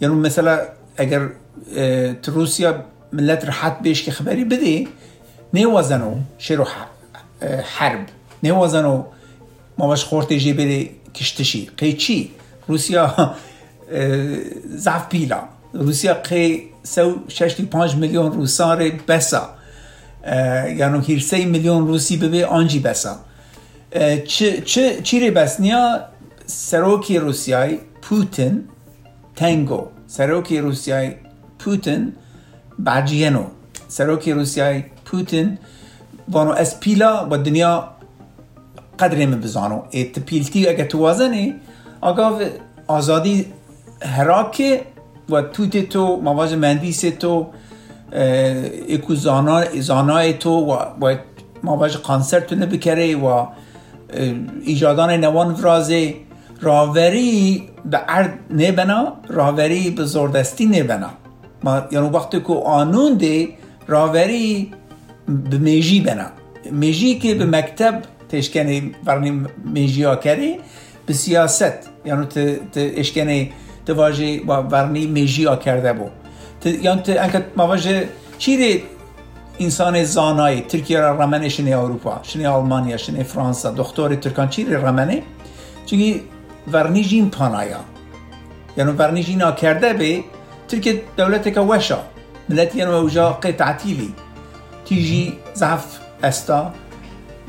[0.00, 0.58] یعنی مثلا
[0.96, 1.28] اگر
[2.22, 4.86] تو روسیا ملت راحت بهش که خبری بده
[5.54, 6.66] نوازن و شروع
[7.78, 8.06] حرب.
[8.42, 9.04] نوازن و
[9.78, 11.70] ما باش خورت جی بده کشتشی.
[11.76, 12.30] قیچی
[12.68, 13.34] روسیا
[14.76, 15.40] ضعف پیلا.
[15.72, 19.50] روسیا قی سو ششتی پانج میلیون روسار بسا.
[20.76, 23.16] یعنی سی میلیون روسی ببه آنجی بسا.
[24.26, 26.00] چه چه چیره بسنیا
[26.46, 28.64] سروکی روسیای پوتین
[29.36, 29.86] تنگو.
[30.06, 31.14] سروکی روسیای
[31.58, 32.12] پوتین
[32.78, 33.44] بعجینو
[33.88, 35.58] سروکی روسیای پوتین
[36.28, 37.88] وانو از پیلا با دنیا
[38.98, 39.82] قدر من بزانو.
[39.92, 41.54] ات پیلتی اگه توازنه
[42.00, 42.40] آگاه
[42.86, 43.46] آزادی
[44.02, 44.82] هراکه
[45.30, 47.46] و توت تو مواج مندیس تو
[48.14, 49.14] اکو
[49.80, 51.16] زانای تو و
[51.62, 53.46] مواج قانسرت تو نبکره و
[54.64, 56.14] ایجادان نوان فرازه
[56.60, 61.10] راوری به ارد نبنا راوری به زوردستی نبنا.
[61.64, 63.48] ما یعنی وقتی که آنون ده
[63.86, 64.72] راوری
[65.50, 66.26] به میجی بنا.
[66.70, 70.56] میجی که به مکتب تشکنی ورنی میجی ها کردی
[71.06, 71.90] به سیاست.
[72.04, 72.38] یعنی ت
[72.76, 73.52] اشکنی
[73.86, 76.08] تواجه ورنی میجی ها کرده بو.
[76.64, 78.82] یعنی انکه مواجه چیره
[79.58, 85.22] انسان زانایی ترکیه را رمنه شنه اروپا شنه آلمانیا شنه فرانسا دکتر ترکان چیره رمنه
[85.86, 86.22] چونکی
[86.72, 87.80] ورنیجین پانایا
[88.76, 90.24] یعنی ورنیجین ها کرده به
[90.68, 91.98] ترکیه دولت که وشا
[92.48, 94.14] ملت یعنی اوجا قطعتیلی
[94.84, 95.84] تیجی ضعف
[96.22, 96.72] استا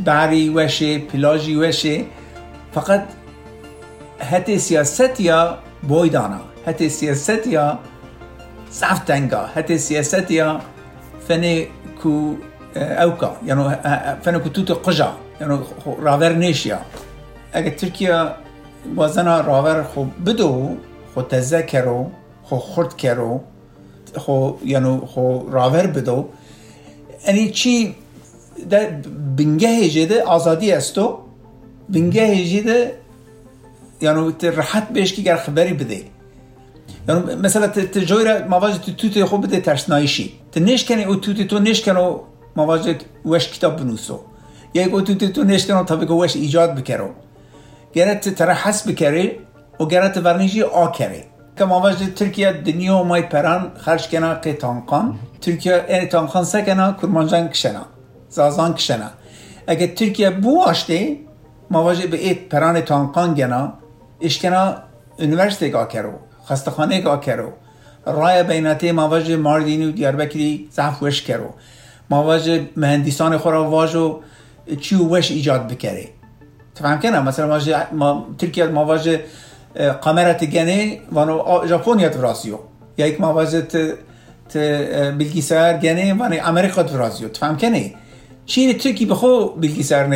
[0.06, 2.04] بری وشه پلاجی وشه
[2.74, 3.04] فقط
[4.20, 6.90] حتی سیاست یا بویدانا حتی
[8.72, 10.62] ضعف تنگا حتی سیاست یا
[11.28, 11.68] فنه
[12.04, 12.36] کو
[12.76, 13.64] اوکا یعنی
[14.22, 15.60] فنه کو توت قجا یعنی
[16.02, 16.80] راور نیشیا
[17.54, 18.28] اگه ترکیه
[18.96, 20.78] وازنا راور خو بدو
[21.14, 22.12] خو تذکرو
[22.44, 23.42] خو خورد کرو
[24.18, 26.30] خو یعنی خو راور بدو
[27.28, 27.96] یعنی چی
[28.70, 28.86] در
[29.38, 31.20] بنگه جده آزادی استو
[31.90, 32.96] بنگه جده
[34.02, 35.14] یعنی راحت بهش
[37.10, 41.60] یعنی مثلا تجوی را مواجه تو توت خوب بده ترسنایشی ت نشکنه او توت تو
[41.60, 42.16] نشکنه
[42.56, 44.20] مواجه وش کتاب بنوسو
[44.74, 47.10] یک او توت تو نشکنه تا بگو وش ایجاد بکرو
[47.94, 49.36] گرت ترا حس بکره
[49.80, 51.24] و گرت ورنیجی آ کره
[51.58, 57.48] که مواجه ترکیه دنیا مای پران خرج کنا که تانقان ترکیه این تانقان سکنا کرمانجان
[57.48, 57.86] کشنا
[58.30, 59.10] زازان کشنا
[59.68, 61.18] اگه ترکیه بو آشته
[61.72, 63.74] مواجه به ایت پران تانقان گنا
[64.22, 64.76] اشکنا
[65.20, 66.14] انیورسیتی گا کرو
[66.50, 67.52] خستخانه گا کرو.
[68.06, 71.50] رای بیناتی مواجه ماردینی و دیاربکری زحف وش کرو.
[72.10, 74.20] مواجه مهندسان خورا واجو
[74.82, 76.08] چی وش ایجاد بکره
[76.76, 79.22] تفهم کنم؟ مثلا مواجه ما ترکیه مواجه
[80.02, 82.58] قمرت گنه وانو ژاپونیا فراسیو
[82.98, 83.76] یا یک مواجه ت
[84.50, 84.54] ت
[85.20, 87.94] bilgisayar gene وانو امریکا فراسیو تفهم کنه
[88.46, 90.08] چیری ترکی بخو bilgisayar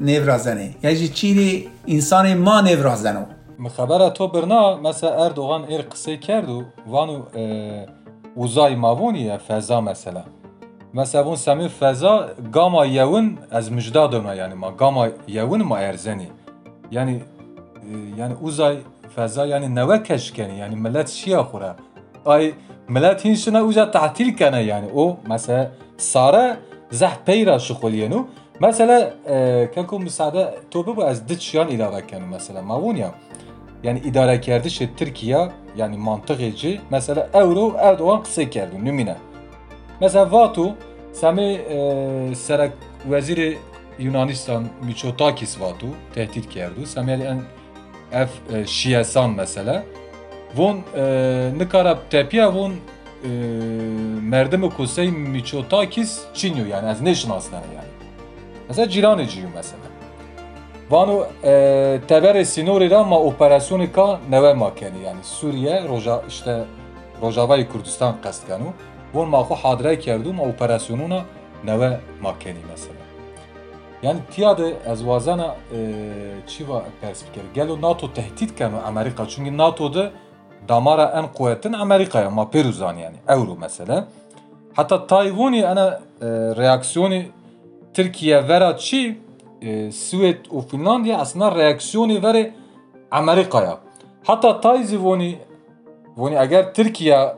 [0.00, 3.26] نورازنه یعنی چیری انسان ما نورازنه
[3.58, 7.22] مخبره تو برنا مثلا اردوغان ایر قصه کرد و وانو
[8.34, 10.24] اوزای ماوونیه فضا مثلا.
[10.94, 16.28] مثلا اون سمی فضا گاما یون از مجدادونه یعنی ما گاما یون ما ارزنی.
[16.90, 17.22] یعنی
[18.18, 18.76] یعنی اوزای
[19.16, 21.74] فضا یعنی نوه کش کنی یعنی ملت شیا خوره.
[22.24, 22.52] آی
[22.88, 25.66] ملت هینشنا اوزا تعطیل کنه یعنی او مثلا
[25.96, 26.56] ساره
[26.90, 28.24] زح پیرا شخولینو
[28.60, 28.98] مثلا
[29.74, 33.10] کنکو مساعده تو ببو از دچیان ilave کنو مثلا ماوونیا.
[33.82, 39.16] Yani idare kerdişi Türkiye yani mantıkıcı mesela Euro Erdoğan kısa kerdi nümine.
[40.00, 40.74] Mesela Vatu
[41.12, 42.72] sami e, serak
[43.10, 43.58] veziri
[43.98, 46.86] Yunanistan Mitsotakis Vatu tehdit kerdi.
[46.86, 47.42] Sami en
[48.12, 49.84] ev e, şiyesan mesela.
[50.56, 52.72] Von e, nikara tepiye von
[53.24, 53.28] e,
[54.22, 57.88] merdemi kusey Mitsotakis Çinyo yani az ne şinaslar yani.
[58.68, 59.87] Mesela ciranıcıyım mesela.
[60.90, 61.24] وانو
[62.08, 66.64] تبر سینوری را ما اپراسیونی کا نوه ما کنی یعنی سوریه روژا işte
[67.20, 68.72] روجاوای کردستان قصد کنو
[69.14, 71.20] وون ما خو حاضره کردو ما اپراسیونونا
[71.64, 72.98] نوه ما کنی مثلا
[74.02, 75.56] yani tiyade ez vazana
[76.46, 80.10] çi va perspektif gelo NATO tehdit keme Amerika çünkü NATO'da
[80.68, 84.08] damara en kuvvetin Amerika'ya ma peruzan yani euro mesela
[84.74, 86.00] hatta Tayvan'i ana
[86.56, 87.22] reaksiyonu
[87.94, 89.18] Türkiye vera çi
[89.91, 92.51] سوئد و فنلاندیا اصلا reaksiyoni vere
[93.11, 93.77] Amerika'ya.
[94.23, 95.39] Hatta tayzi voni
[96.17, 97.35] voni eğer Türkiye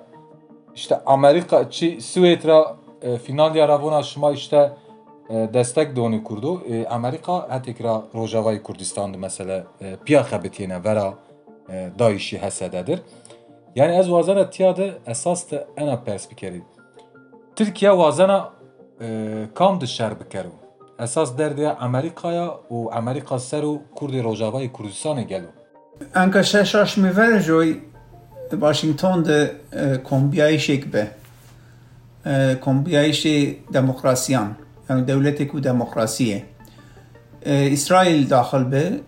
[0.76, 2.76] işte Amerika çi Sued ra
[3.24, 4.72] Finlandiya ra vona şuma işte
[5.30, 6.62] destek doni kurdu.
[6.90, 9.64] Amerika hetekra Rojavayı Kurdistan'da mesela
[10.06, 11.14] piya xebetiyene vera
[12.00, 13.00] dayişi hesededir.
[13.76, 16.62] Yani ez vazana tiyade esas da ena perspekeri.
[17.56, 18.50] Türkiye vazana
[19.56, 20.50] kam dışarı bikeru.
[21.01, 25.47] اساس دردی امریکایا و امریکا سر و کردستان گلو.
[26.15, 27.81] انکا ششاش میور جوی
[28.53, 29.61] واشنگتن ده
[30.05, 31.11] کمبیایش یک به.
[32.61, 33.27] کمبیایش
[33.73, 34.57] دموکراسیان.
[34.91, 36.45] یعنی دولت کو دموکراسیه.
[37.47, 39.01] اسرائیل داخل به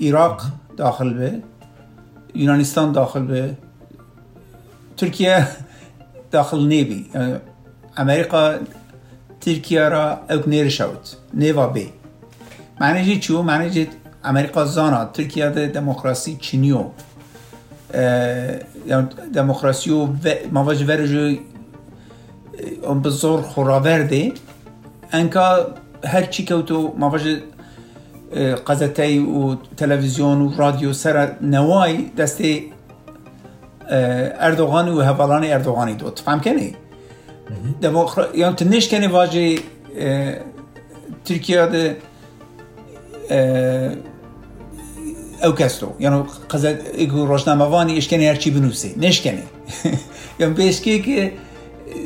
[0.00, 0.42] عراق
[0.76, 1.42] داخل به
[2.34, 3.56] یونانستان داخل به
[4.96, 5.46] ترکیه
[6.30, 6.58] داخل
[9.44, 11.86] ترکیه را اوک نرشود نیوا بی.
[12.80, 13.88] معنی چیو معنی
[14.24, 15.04] امریکا زانا.
[15.04, 16.84] ترکیه ده دموکراسی چینیو
[19.34, 20.08] دموکراسی و
[20.52, 21.36] مواج ورجو
[22.82, 24.32] اون بزور خوراورده
[25.12, 25.66] انکا
[26.04, 27.36] هر چی که تو مواج
[28.66, 32.42] قزتی و تلویزیون و رادیو سر نوای دست
[34.40, 36.76] اردوغان و هوالان اردوغانی دو تفهم کنی
[37.82, 39.58] دموکرا yani تنشکنی واجه
[41.26, 41.84] Türkiye'de
[45.44, 49.42] او کستو یعنی قضا ایگو روشنامه وانی اشکنی هرچی بنوسی نشکنی
[50.40, 51.32] یعنی بیشکی که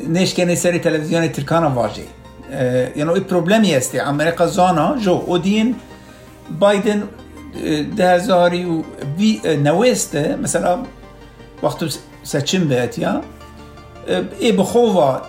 [0.09, 2.03] نشکنی سری تلویزیون ترکان واجه
[2.95, 5.75] یعنی ای پروبلمی هستی امریکا زانا جو اودین
[6.59, 7.03] بایدن
[7.97, 8.83] ده هزاری و
[9.63, 10.79] نوسته مثلا
[11.63, 11.79] وقت
[12.23, 13.21] سچن بهت یا
[14.39, 15.21] ای بخوا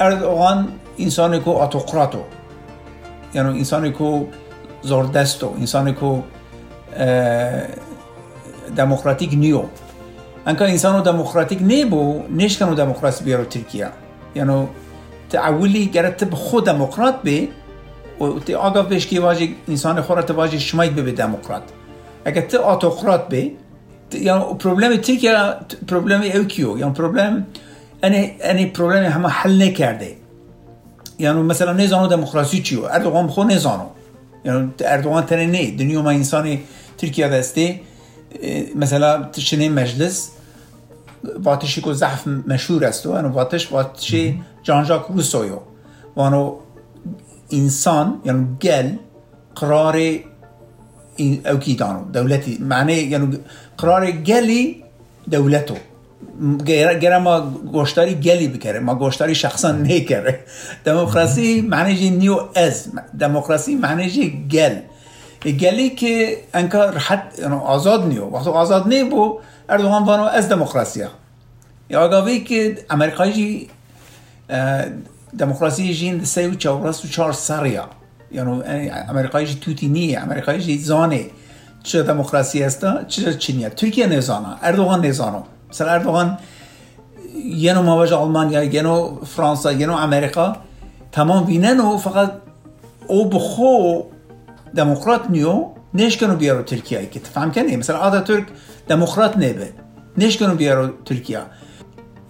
[0.00, 2.22] اردوغان انسانی که اتوقراتو
[3.34, 4.26] یعنی انسانی که
[4.82, 6.22] زوردستو انسانی که
[8.76, 9.62] دموکراتیک نیو
[10.46, 13.88] انکا انسانو دموکراتیک نیبو نشکنو دموکراسی بیارو ترکیه
[14.34, 14.66] یعنی
[15.30, 17.48] تعولی گرد تب خود دموکرات بی
[18.20, 21.62] و تی آگاه بیش که واجه انسان خورت واجه شمایت بی دموکرات
[22.24, 23.56] اگر تی اتوقرات بی
[24.12, 25.34] یعنی پروبلم ترکیه
[25.88, 27.46] پروبلم اوکیو یعنی پروبلم
[28.06, 30.12] اني اني پروبلم همه حل نکرده.
[31.18, 33.88] یعنی مثلا نزانو دموکراسی چیو اردوغان خو نزانو
[34.44, 35.70] یعنی اردوغان تنه نه.
[35.70, 36.58] دنیا ما انسان
[36.98, 37.80] ترکیه دسته.
[38.74, 40.30] مثلا تشنه مجلس
[41.44, 43.06] واتشی که ضعف مشهور است.
[43.06, 44.14] و واتش واتش
[44.62, 45.58] جان ژاک روسویو
[46.16, 46.56] وانو
[47.50, 48.88] انسان یعنی گل
[49.54, 49.96] قرار
[51.50, 52.00] او کی دانو.
[52.12, 53.38] دولتی معنی یعنی
[53.78, 54.84] قرار گلی
[55.30, 55.76] دولتو.
[56.66, 57.40] گره ما
[57.72, 58.80] گوشتاری گلی بکره.
[58.80, 60.40] ما گوشتاری شخصا نکره.
[60.84, 62.88] دموکراسی معنی نیو از.
[63.18, 64.76] دموکراسی معنی گل.
[65.44, 68.24] گلی که انکا راحت آزاد نیو.
[68.24, 71.10] وقتی آزاد نی بو اردوغان بانو از دموکراسیا
[71.90, 73.68] یا آگاوی که امریکایی
[75.38, 77.88] دموکراسی جین سه و چهارست و چهار سریا
[78.32, 81.26] یعنی امریکایی توتی نیه امریکایی زانه.
[81.82, 84.56] چه دموکراسی است چه چینیه؟ ترکیه نزانا.
[84.62, 85.44] اردوغان نزانا
[85.76, 86.38] مثلا اردوغان
[87.44, 90.56] یه مواج آلمانیا یه نو فرانسا یه امریکا
[91.12, 92.32] تمام بینن و فقط
[93.08, 94.02] او بخو
[94.76, 98.46] دموکرات نیو نشکنو بیارو ترکیه که تفهم کنی مثلا آتا ترک
[98.88, 99.68] دموکرات نبه
[100.18, 101.42] نشکنو بیارو ترکیه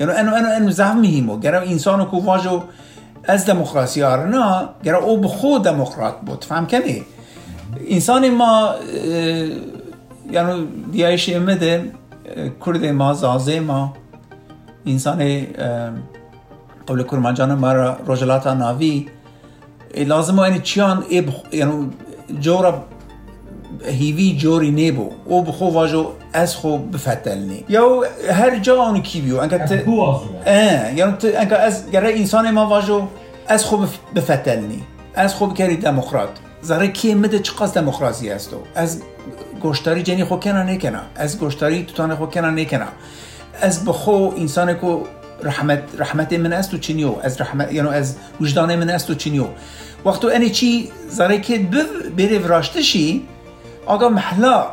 [0.00, 2.62] یعنی انو انو انو زهم هیمو گرم انسانو کو واجو
[3.24, 7.02] از دموکراسی آرنا گرم او بخو دموکرات بود فهم کنی
[7.88, 8.74] انسان ما
[10.30, 11.92] یعنی دیایش امده
[12.66, 13.92] کرد ما زازه ما.
[14.86, 15.46] انسان
[16.88, 17.72] قبل کرمانجان ما
[18.06, 19.06] رجلاتا ناوی.
[19.96, 21.04] لازم این چیان؟
[21.52, 21.90] یعنی
[22.40, 22.84] جورا
[23.84, 25.10] هیوی جوری نیبو.
[25.24, 29.36] او بخو واجو از خو بفتلنی یا هر جا اون کی بیو.
[29.38, 29.72] انکه ت
[30.46, 33.02] اه یعنی انکه از گره انسان ما واجو
[33.48, 33.76] از خو
[34.14, 34.82] بفتلنی
[35.14, 36.28] از خو بکری دموکرات
[36.62, 39.02] زره کی مده چقاس دموکراسی است از
[39.60, 42.86] گوشتاری جنی خو کنه نکنه از گوشتاری توتان خو کنه نکنه
[43.60, 45.00] از بخو انسان کو
[45.42, 49.46] رحمت رحمت من است و چنیو از رحمت یعنی از وجدان من است و چنیو
[50.04, 51.58] وقتو انی چی زره که
[52.16, 53.22] بره وراشتشی
[53.86, 54.66] آقا محلا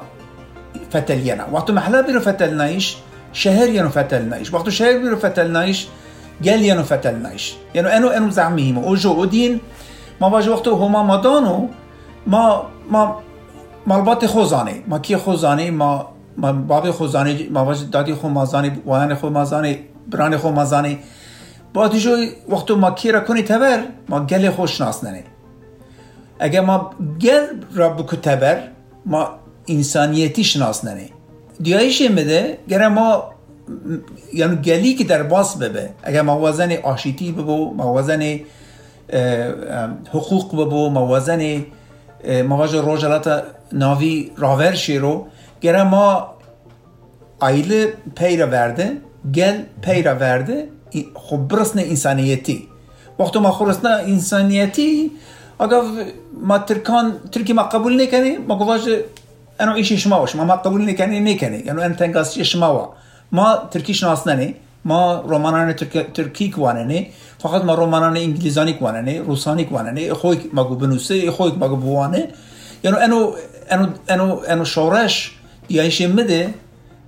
[0.92, 2.96] فتلینا وقتو محلا بیرو فتلنایش
[3.34, 5.88] شهر ینو فتلنایش وقتو شهر بیرو فتلنایش
[6.44, 9.60] گل ینو فتلنایش یعنی انو انو زعمیهم او جو او دین
[10.22, 11.68] ما باش وقتو هما مادانو
[12.28, 13.22] ما ما
[13.88, 19.16] مالبات خوزانه ما کی خوزانه ما ما باب خوزانه ما باش دادی خو مازانه وان
[19.16, 21.00] خو مازانه بران خو مازانه
[21.74, 22.16] با جو
[22.50, 25.24] وقتو ما کی را کنی تبر؟ ما گل خوش ننه
[26.40, 26.92] اگر ما
[27.22, 28.58] گل را بکو تبر
[29.06, 29.30] ما
[29.68, 31.10] انسانیتی شناس ننه
[31.62, 33.34] دیایش بده گره ما
[34.34, 35.90] یعنی گلی که در باس ببه.
[36.04, 38.40] اگر موازن آشیتی ببو موازن
[40.10, 41.66] حقوق ببو موازن
[42.48, 43.63] مواجه روجلات ناوی راور
[44.76, 45.28] شیرو
[45.62, 46.06] گره ما
[47.42, 48.88] ایله پیرا ورده
[49.36, 50.58] گل پیرا ورده.
[51.16, 52.68] خب برسن انسانیتی.
[53.20, 55.12] وقتی ما خورسنا انسانیتی
[55.60, 55.82] اگر
[56.50, 58.90] ما ترکان ترکی ما قبول نکنی ما گواج
[59.60, 61.58] انا ایشی شما ما ما قبول نکنی نکنی.
[61.58, 62.94] یعنی انت تنگاسی شما
[63.32, 64.56] ما ترکی شناس ننی
[64.86, 65.74] ما رومانان
[66.14, 67.08] ترکی کوانه
[67.40, 72.28] فقط ما رومانان انگلیزانی کوانه روسانی کوانه خوی مگو بنوسه خوی مگو بوانه.
[72.84, 73.34] یعنی انو
[73.72, 75.32] انو انو انو شورش
[75.70, 76.54] دیایش مده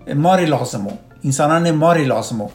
[0.07, 0.91] ماری لازمو.
[1.25, 2.49] انسانان ماری لازمو.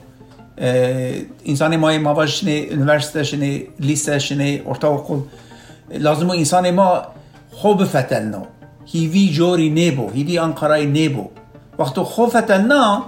[1.47, 5.23] انسان ما ما باشنه انورسیتشنه لیستشنه ارتا و
[5.91, 7.03] لازمو انسان ما
[7.53, 8.43] خوب فتلنو
[8.93, 11.29] هیوی جوری نیبو هیوی انقرای نیبو
[11.79, 13.03] وقتو خوب فتلنا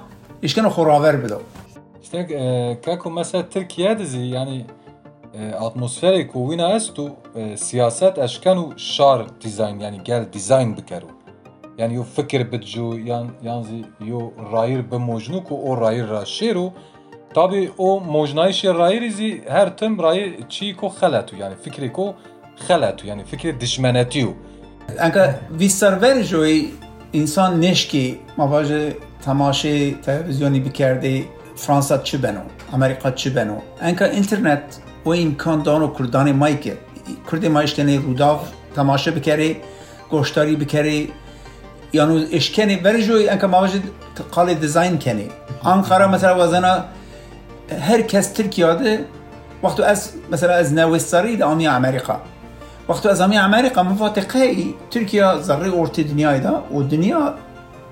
[0.44, 1.38] اشکنو خوراور بدو.
[2.02, 2.26] شتك
[2.80, 3.94] كاكو مثلا تركيا
[5.34, 7.10] دزي يعني اتمosferiك وين استو
[7.54, 11.08] سياسات اشكانو شار ديزاين يعني قال ديزاين بكرو
[11.78, 16.72] يعني يو فكر بتجو يعني يعني يو راير بموجنوك او راير راشيرو
[17.34, 22.14] طبي او موجنايش راير زي هر تم راير تشيكو خلاتو يعني فكريكو
[22.56, 24.34] خلاتو يعني فكر دشمناتيو
[24.90, 26.68] انکه وی سرور جوی
[27.14, 31.24] انسان نشکی مواجه تماشه تلویزیونی بکرده
[31.56, 32.40] فرانسا چه بنو
[32.72, 34.64] امریکا چه بنو انکه اینترنت
[35.04, 36.76] و امکان دانو کردان مایکه
[37.30, 38.38] کرد مایشتنه روداو
[38.76, 39.56] تماشه بکره
[40.10, 41.08] گوشتاری بکره
[41.92, 43.82] یعنی اشکنه ولی جوی انکه مواجه
[44.32, 45.26] قال دیزاین کنه
[45.62, 46.84] آنقره مثلا وزنا
[47.80, 49.04] هر کس ترکیه ده
[49.62, 52.20] وقت از مثلا از نوستاری ده آمی امریکا.
[52.88, 54.56] وقت از آمی امریکا مفاتقه
[54.90, 57.34] ترکیه ذره ارت دنیای ده و دنیا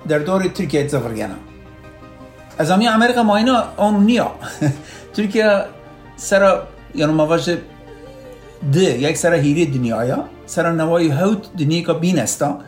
[0.07, 1.35] در دور ترکیه زفرگنه
[2.59, 3.63] از آمی امریکا ما اینا
[3.99, 4.31] نیا.
[5.15, 5.65] ترکیه
[6.15, 6.61] سر
[6.95, 7.57] یعنی مواجه
[8.73, 12.59] ده یک سر هیری دنیایا سر نوای هوت دنیا که بین استا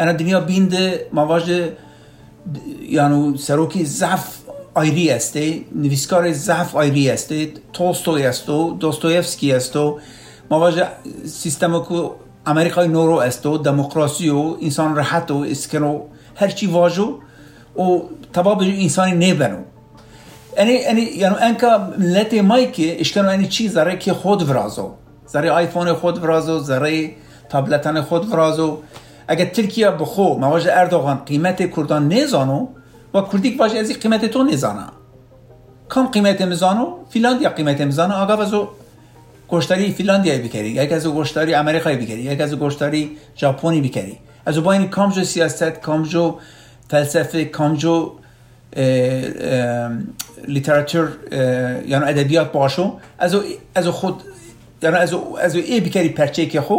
[0.00, 1.72] انا دنیا بین ده مواجه
[2.88, 4.38] یعنی سروکی ضعف
[4.74, 9.98] آیری استه نویسکار ضعف آیری استه تولستوی استو دوستویفسکی استو
[10.50, 10.88] مواجه
[11.26, 12.14] سیستم کو
[12.46, 16.00] امریکای نورو استو دموکراسی و انسان راحت و اسکنو
[16.34, 17.18] هرچی واجو
[17.76, 18.00] و
[18.32, 19.58] تباب انسانی نبنو.
[20.58, 24.94] یعنی یعنی یعنی انکا ملت مای که اشکنو یعنی چی زره که خود ورازو
[25.26, 27.10] زره آیفون خود ورازو زره
[27.48, 28.78] تابلتان خود ورازو
[29.28, 32.66] اگر ترکیه بخو مواجه اردوغان قیمت کردان نزانو
[33.14, 34.86] و کردی که از قیمت تو نزانه
[35.90, 38.68] کم قیمت مزانو فینلاندیا قیمت مزانو آقا وزو
[39.48, 44.72] گوشتاری فینلاندیا بکری یک از گوشتاری امریکایی بکری یک از گوشتاری ژاپنی بکری از با
[44.72, 46.34] این کامجو سیاست کامجو
[46.88, 48.12] فلسفه کامجو
[50.48, 51.08] لیتراتور
[51.86, 53.36] یعنی ادبیات باشو از
[53.74, 54.22] از خود
[54.82, 56.78] یعنی از از ای بکری پرچه که خو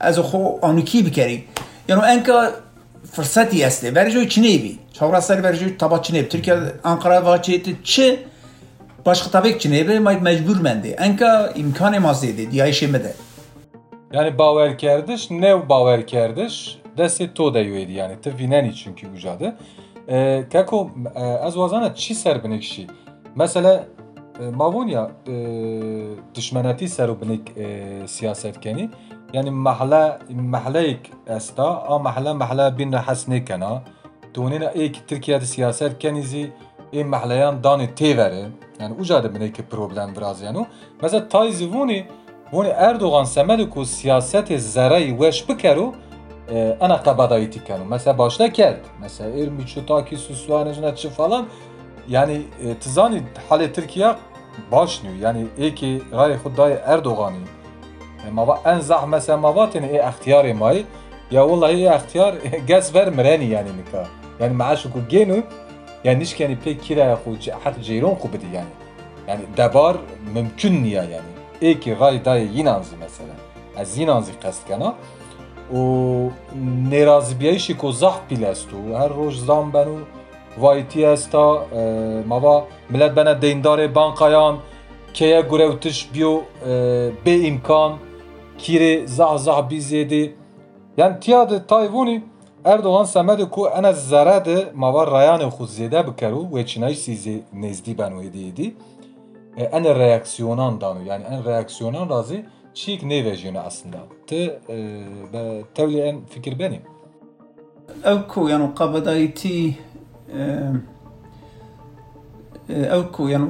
[0.00, 1.44] از خو آنوکی بکری
[1.88, 2.48] یعنی انکا
[3.12, 7.18] فرصتی است ولی جوی چنی بی چهار سری ولی جوی تبا چنی بی ترکیه انقره
[7.18, 7.38] و
[7.82, 8.18] چه
[9.04, 13.14] باش خطابک چنی بی ما مجبور منده انکا امکان ما زیده دیایش مده
[14.12, 19.56] Yani baver kerdiş, ne baver kerdiş, desti to da yuyedi yani te vineni çünkü ucadı.
[20.52, 22.86] kako e, ez wazane çi ser binekşî
[23.34, 23.84] mesela
[24.40, 25.34] e, mavûnya e,
[26.34, 27.52] dişmenetî ser û binek
[28.10, 28.90] siyasetkenî.
[29.32, 33.82] Yani mehle mehleyek est da a mehle mehle bin hes nekena.
[34.34, 36.52] Tunêne êkî Tirkiye di siyaset kenî zî
[36.92, 38.50] ê mehleyan danê têverin
[38.80, 40.66] yani uca de binekî problem viraziyan û
[41.02, 42.04] meze tay zivûnî
[42.52, 45.92] hûn Erdogan semed ku siyasetê zereyî weş biker û
[46.50, 51.46] انا قبضایتی کنو مثلا başta کرد مثلا ارمی çutaki süsvanejine çı falan
[52.08, 52.42] yani
[52.80, 54.14] tizani hali Türkiye
[54.72, 57.44] başlıyor yani eki gayri خدای اردوغانی
[58.36, 60.84] ما en zah mesela mavatin e ihtiyar may
[61.30, 62.34] ya vallahi e ihtiyar
[62.68, 64.06] gaz ver مرانی yani nika
[64.40, 65.38] yani معاش کو گینو
[66.04, 67.30] yani nişkeni pek kira خو
[67.64, 68.72] حق جیرون خو بدی yani
[69.28, 69.96] yani debar
[70.34, 71.30] mümkün niye yani
[71.62, 73.34] eki ray dayı yinanzi mesela.
[73.76, 74.94] Az yinanzi qest kena.
[75.72, 76.30] و
[76.90, 79.96] نرازبیایشی کو زح پیلستو هر روز زام بنو
[80.58, 81.66] وایتی استا
[82.26, 84.58] ماوا ملت بنا دیندار بانقایان
[85.12, 86.40] که گره وتش بیو
[87.24, 87.98] به امکان
[88.58, 90.34] کیره زح زح بی زیدی
[90.98, 92.22] یعنی تیاد تایوونی
[92.64, 98.18] اردوغان سمد کو انا زرد ماوا رایان خود زیده بکرو و چنای سیزی نزدی بنو
[98.18, 98.76] ایدی
[99.56, 102.42] en reaksiyonan danı yani en reaksiyonan razı
[102.74, 103.98] çiğ ne vejine aslında.
[104.26, 104.30] ت
[105.74, 106.82] تولیان فکر بینم.
[108.04, 109.78] اوکو یعنی قبض ایتی
[112.68, 113.46] اوکو یعنی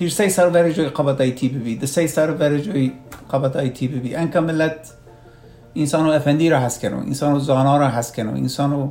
[0.00, 2.92] هر سه سال برای جوی قبض ایتی ببی د سه سال برای جوی
[3.30, 4.92] قبض ایتی ببی انکه ملت
[5.76, 8.90] إنسانو افندی را حس کنو إنسانو زانا را حس کنو إنسانو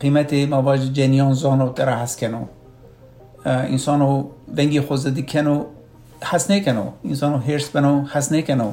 [0.00, 2.44] قیمت مواج جنیان زانو را حس کنو
[3.46, 5.64] آه، إنسانو ونگی خوزدی کنو
[6.22, 6.86] حس نکنو.
[7.04, 8.72] إنسانو هرس بنو حس نکنو.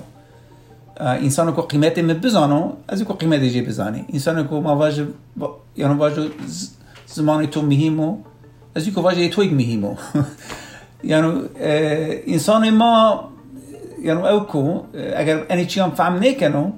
[1.00, 4.06] انسانو کو قیمت می بزانو از کو قیمت جی بزانی.
[4.14, 5.02] انسانو کو ما واج
[5.76, 6.14] یعنی واج
[7.08, 8.18] زمان تو مهمو
[8.76, 9.96] از کو واج تو مهمو
[11.04, 11.42] یعنی
[12.28, 13.30] انسان ما
[14.04, 14.80] یعنی او کو
[15.18, 16.72] اگر انی چی هم فهم نکنو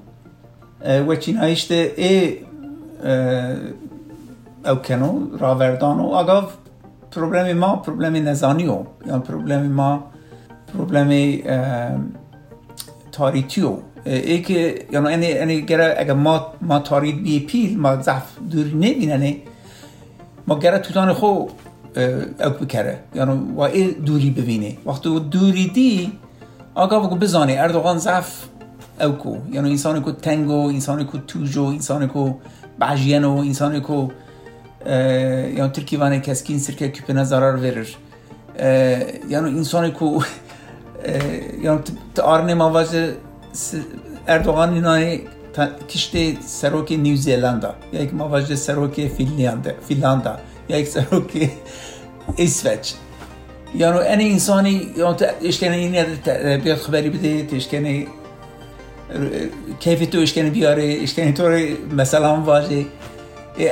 [1.08, 2.38] و چی نایشته ای
[4.66, 6.44] او کنو راوردانو اگاو
[7.12, 8.86] پروبلم ما پروبلم نزانیو.
[9.06, 10.04] یا پروبلم ما
[10.74, 11.10] پروبلم
[13.12, 13.78] تاریتیو.
[14.06, 19.36] ای که یعنی یعنی گره اگر ما ما تارید بی پیل ما ضعف دوری نبیننه
[20.47, 21.49] ما گره توتان خو او
[22.62, 22.99] بکره.
[23.16, 24.78] یعنی و ای دوری ببینه.
[24.86, 26.12] وقتی دوری دی
[26.76, 28.30] آقا بگو بزانه اردوغان ضعف
[29.02, 32.39] او کو یعنی انسان کو تنگو انسان کو توجو انسان کو
[32.80, 34.12] بعجینو انسان کو
[35.58, 37.97] yani Türkiye vane keskin sirke küpüne zarar verir.
[39.30, 40.22] Yani insanı ku
[41.62, 41.80] yani
[42.22, 43.16] arne mavazı
[46.45, 50.39] Seroki New Zelanda ya ek mavazı seroki Finlanda Finlanda
[50.70, 51.49] ya ek seroki
[52.38, 52.95] İsveç
[53.78, 56.06] yani en insanı yani işkene yine
[56.66, 58.06] bir haberi bide işkene
[59.80, 61.43] keyfi تو işkene بیاره işkene تو
[62.02, 62.86] مثلا واجه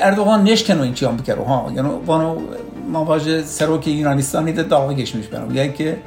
[0.08, 2.30] اردوغان نشکنو این چیان بکرو ها یعنی وانو
[2.94, 5.98] ما واجه سروک یونانستانی ده داغه گشمیش برم یعنی که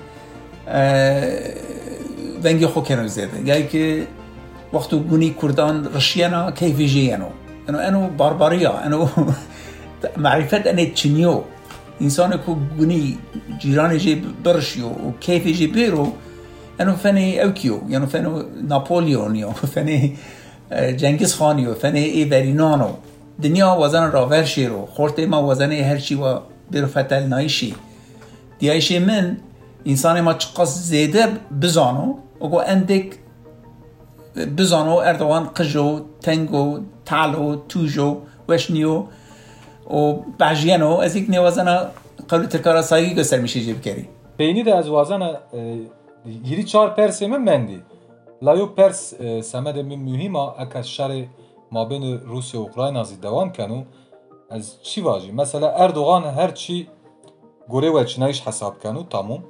[2.44, 4.06] ونگی خو کنو زیده یعنی که
[4.72, 7.26] وقتو گونی کردان رشیانا کیفی جیانو.
[7.68, 9.08] یعنی انو بارباریا انو
[10.24, 11.40] معرفت انه چنیو.
[12.00, 13.18] انسان کو گونی
[13.58, 14.14] جیران جی
[14.44, 16.12] برشیو و کیفی جی بیرو
[16.80, 17.76] انو فنی اوکیو.
[17.88, 20.16] یعنی فنو ناپولیونیو فنی
[20.96, 22.90] جنگیز خانیو فنی ایورینانو.
[23.42, 24.86] دنیا وزن راور شیرو.
[24.86, 26.38] خورته ما وزن هرچی و
[26.70, 27.74] برو فتل نایشی.
[28.58, 29.36] دیایشی من
[29.86, 31.26] انسان ما چقاس زیده
[31.62, 33.18] بزانو او اندیک
[34.36, 38.10] اندک بزانو اردوان قجو تنگو تالو توجو
[38.48, 38.94] وشنیو
[39.90, 41.68] و بجینو از ایک نوازن
[42.30, 45.22] قبل ترکار سایگی گستر میشه جیب کری بینی ده از وازن
[46.44, 47.82] یری چار پرسی من مندی.
[48.42, 51.26] لایو پرس سمد من مهم اکس شر
[51.72, 53.84] ما بین روسیه و اوکراین ازی دوام کنو
[54.50, 56.88] از چی واجی؟ مثلا اردوغان هر چی
[57.68, 59.44] و چنایش حساب کنو تاموم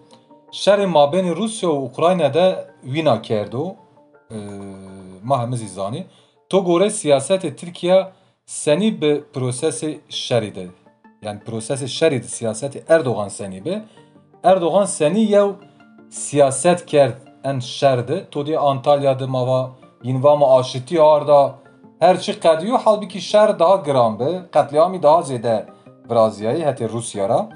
[0.52, 3.76] Şerê mabênê Rusya û Ukrayna de wîna kerdo
[5.22, 6.06] ma hemizî zanî.
[6.48, 8.12] To gore siyasetê Tirkiya
[8.46, 9.24] senî bi.
[11.22, 13.82] Yani prosesê şerî di siyasetê Erdogan senî be.
[14.44, 15.52] Erdogan senî yew
[16.10, 18.30] siyaset kerd en şer de.
[18.30, 19.70] To dê Antalya di mava
[20.02, 21.54] yînvama aşitî arda
[21.98, 24.42] her çi qediyo halbikî şer daha giran be.
[24.52, 25.66] Qetliamî daha zêde
[26.08, 27.48] Brazyayê hetê Rusya ra.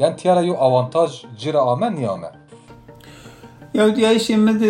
[0.00, 2.30] Yani tiyara yo avantaj cira ame niyame.
[3.74, 4.62] یا دیایش مد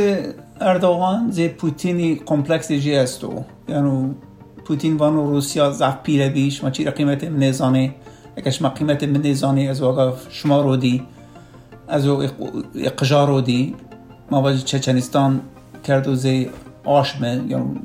[0.60, 3.32] اردوغان زی پوتینی کمپلکس جی استو
[3.68, 4.14] یعنی
[4.66, 7.94] پوتین وانو روسیا ضعف پیره بیش ما چی قیمت نزانه
[8.36, 10.96] اگه شما قیمت من نزانه از واقع شما رو دی
[11.88, 12.06] از
[12.74, 13.74] اقجار رو دی.
[14.30, 15.40] ما واجه چچنستان
[15.84, 16.50] کردو زی
[16.84, 17.80] آشمه یعنی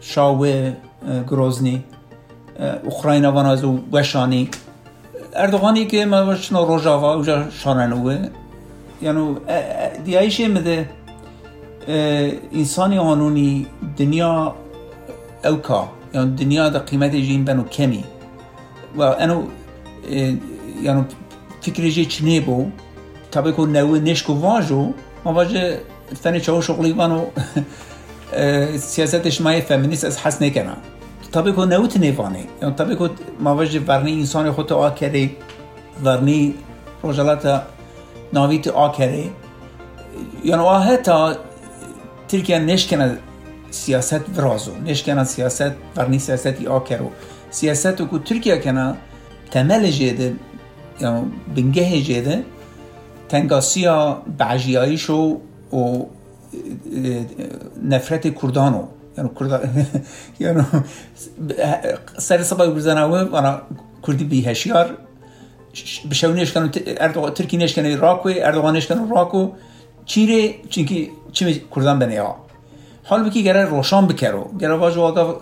[0.00, 0.76] شاوه
[1.30, 1.84] گروزنی.
[2.84, 4.50] اوکراینا وانا از وشانی.
[5.40, 8.28] اردوغانی که ما واجه شنا روژاوا اوجا شارنوه
[9.02, 9.36] یعنی
[10.04, 10.88] دیایش مده
[12.52, 13.66] انسانی قانونی
[13.98, 14.54] دنیا
[15.44, 18.04] اوکا یعنی دنیا دا قیمت جین بنو کمی
[18.96, 19.42] و انو
[20.82, 21.04] یعنی
[21.60, 22.70] فکر جی چنه بو
[23.30, 23.66] تابه
[24.00, 24.92] نشکو واجو
[25.24, 25.80] ما واجه
[26.22, 27.24] فنی چاو شغلی بانو
[28.78, 30.76] سیاست اجتماعی فمینیست از حس نکنم
[31.32, 33.10] تابه که نوه تنیوانه یعنی تابه که
[33.40, 35.30] ما واجه ورنی انسان خود آ کرده
[36.04, 36.54] ورنی
[37.02, 37.62] روجالات
[38.32, 39.24] ناویت آ کرده
[40.44, 41.36] یعنی آه تا
[42.28, 43.18] ترکیه نشکنه
[43.70, 44.70] siyaset virazo.
[44.84, 47.10] Neşkena siyaset varni siyaseti akero.
[47.50, 48.96] Siyaset ku Türkiye kana
[49.50, 50.32] temel jede
[51.00, 51.24] yani
[51.56, 52.42] bingehe jede
[53.28, 55.40] tengasiya بعجیاییش و
[55.72, 55.82] و
[57.92, 58.82] نفرت کردانو
[59.18, 59.86] یعنی کرد
[60.40, 60.64] یعنی
[62.18, 63.62] سر سبا بزناوه وانا
[64.06, 64.96] کردی بی هشیار
[66.10, 69.52] بشو نشکنو اردوغان ترکی نشکنو راکو اردوغان نشکنو راکو
[70.04, 72.36] چیره چونکی چی کردان بنه ها
[73.04, 75.34] حال بکی گره روشان بکرو گره واجه واقع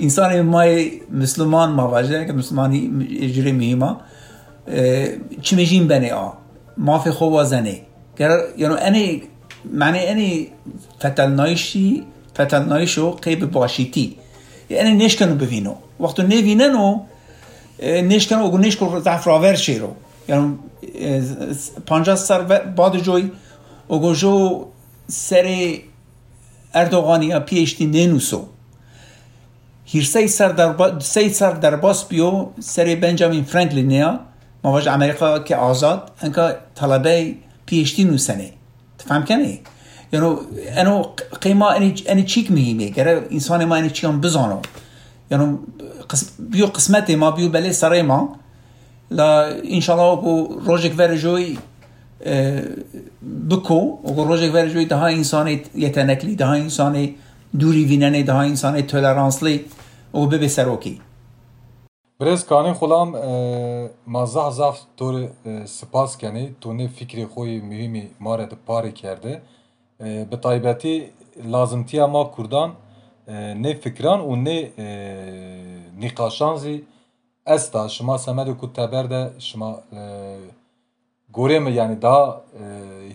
[0.00, 2.90] انسان مای مسلمان ما واجه که مسلمانی
[3.20, 4.00] اجری میما
[5.42, 6.30] چی میجین بنه آ
[6.76, 7.80] مافی خوب وزنه
[8.16, 9.22] گره یعنی اینی
[9.72, 10.48] معنی اینی
[10.98, 12.04] فتلنایشی
[12.34, 14.16] فتلنایشو قیب باشیتی.
[14.70, 15.74] یعنی نشکنو ببینو.
[16.00, 17.00] وقتو نبیننو
[17.82, 19.94] نشکنو اگو نشکن ضعف راور شیرو.
[20.28, 20.58] یعنی
[21.86, 22.42] پانجا سر
[22.76, 23.30] بعد جوی
[23.90, 24.66] اگو جو
[25.08, 25.82] سری
[26.74, 28.46] اردوغانیا پیشتی ننوسو.
[29.84, 31.00] هیرسه سر در با...
[31.00, 34.20] سه سر در باس بیو سر بنجامین فرانکلین نیا.
[34.64, 37.34] مواج امریکا که آزاد انکا طلبه
[37.66, 38.50] پیشتی نوسنه.
[38.98, 39.60] تفهم کنی؟
[40.14, 40.30] یعنی
[40.80, 40.94] انو
[41.40, 44.60] قیمه اینی اینی چیک میهیمه گره انسان ما اینی چیکم بزانو
[45.30, 45.58] یعنی
[46.10, 46.26] قسم...
[46.50, 48.20] بیو قسمت ما بیو بله سر ما.
[49.10, 49.30] لا
[49.76, 50.32] انشالله کو
[50.66, 51.58] روزک ور جوی
[53.50, 53.80] بکو
[54.14, 56.94] و روزک ور جوی ده انسان یتنکلی ده انسان
[57.60, 59.64] دوری ویننه ده انسان تولرانسلی
[60.14, 61.00] و به سروکی
[62.20, 63.08] برز کانی خلام
[64.06, 65.28] مازه زاف دور
[65.64, 66.56] سپاس کنی.
[66.60, 69.42] تو نه فکر خوی مهمی مارد پاری کرده.
[69.98, 71.04] به طایبتی
[71.44, 72.76] لازمتی ما کردان
[73.62, 74.72] نه فکران و نه
[76.00, 76.86] نقاشان زی
[77.46, 79.78] استا شما سمد کو تبر ده شما
[81.32, 82.42] گوره می یعنی دا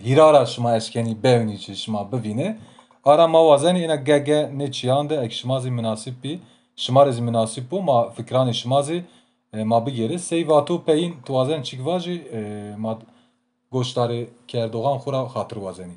[0.04, 2.56] هیرارا شما اشکنی ببینی چی شما ببینه
[3.02, 6.40] آرا ما وازن اینا گگه نه چیان ده اک شما زی مناسب بی
[6.76, 9.04] شما رزی مناسب بو ما فکران شما زی
[9.54, 12.20] ما بگیره سی واتو پین تو وازن چیک واجی
[12.78, 12.98] ما
[13.70, 15.96] گوشتار کردوغان خورا خاطر وازنی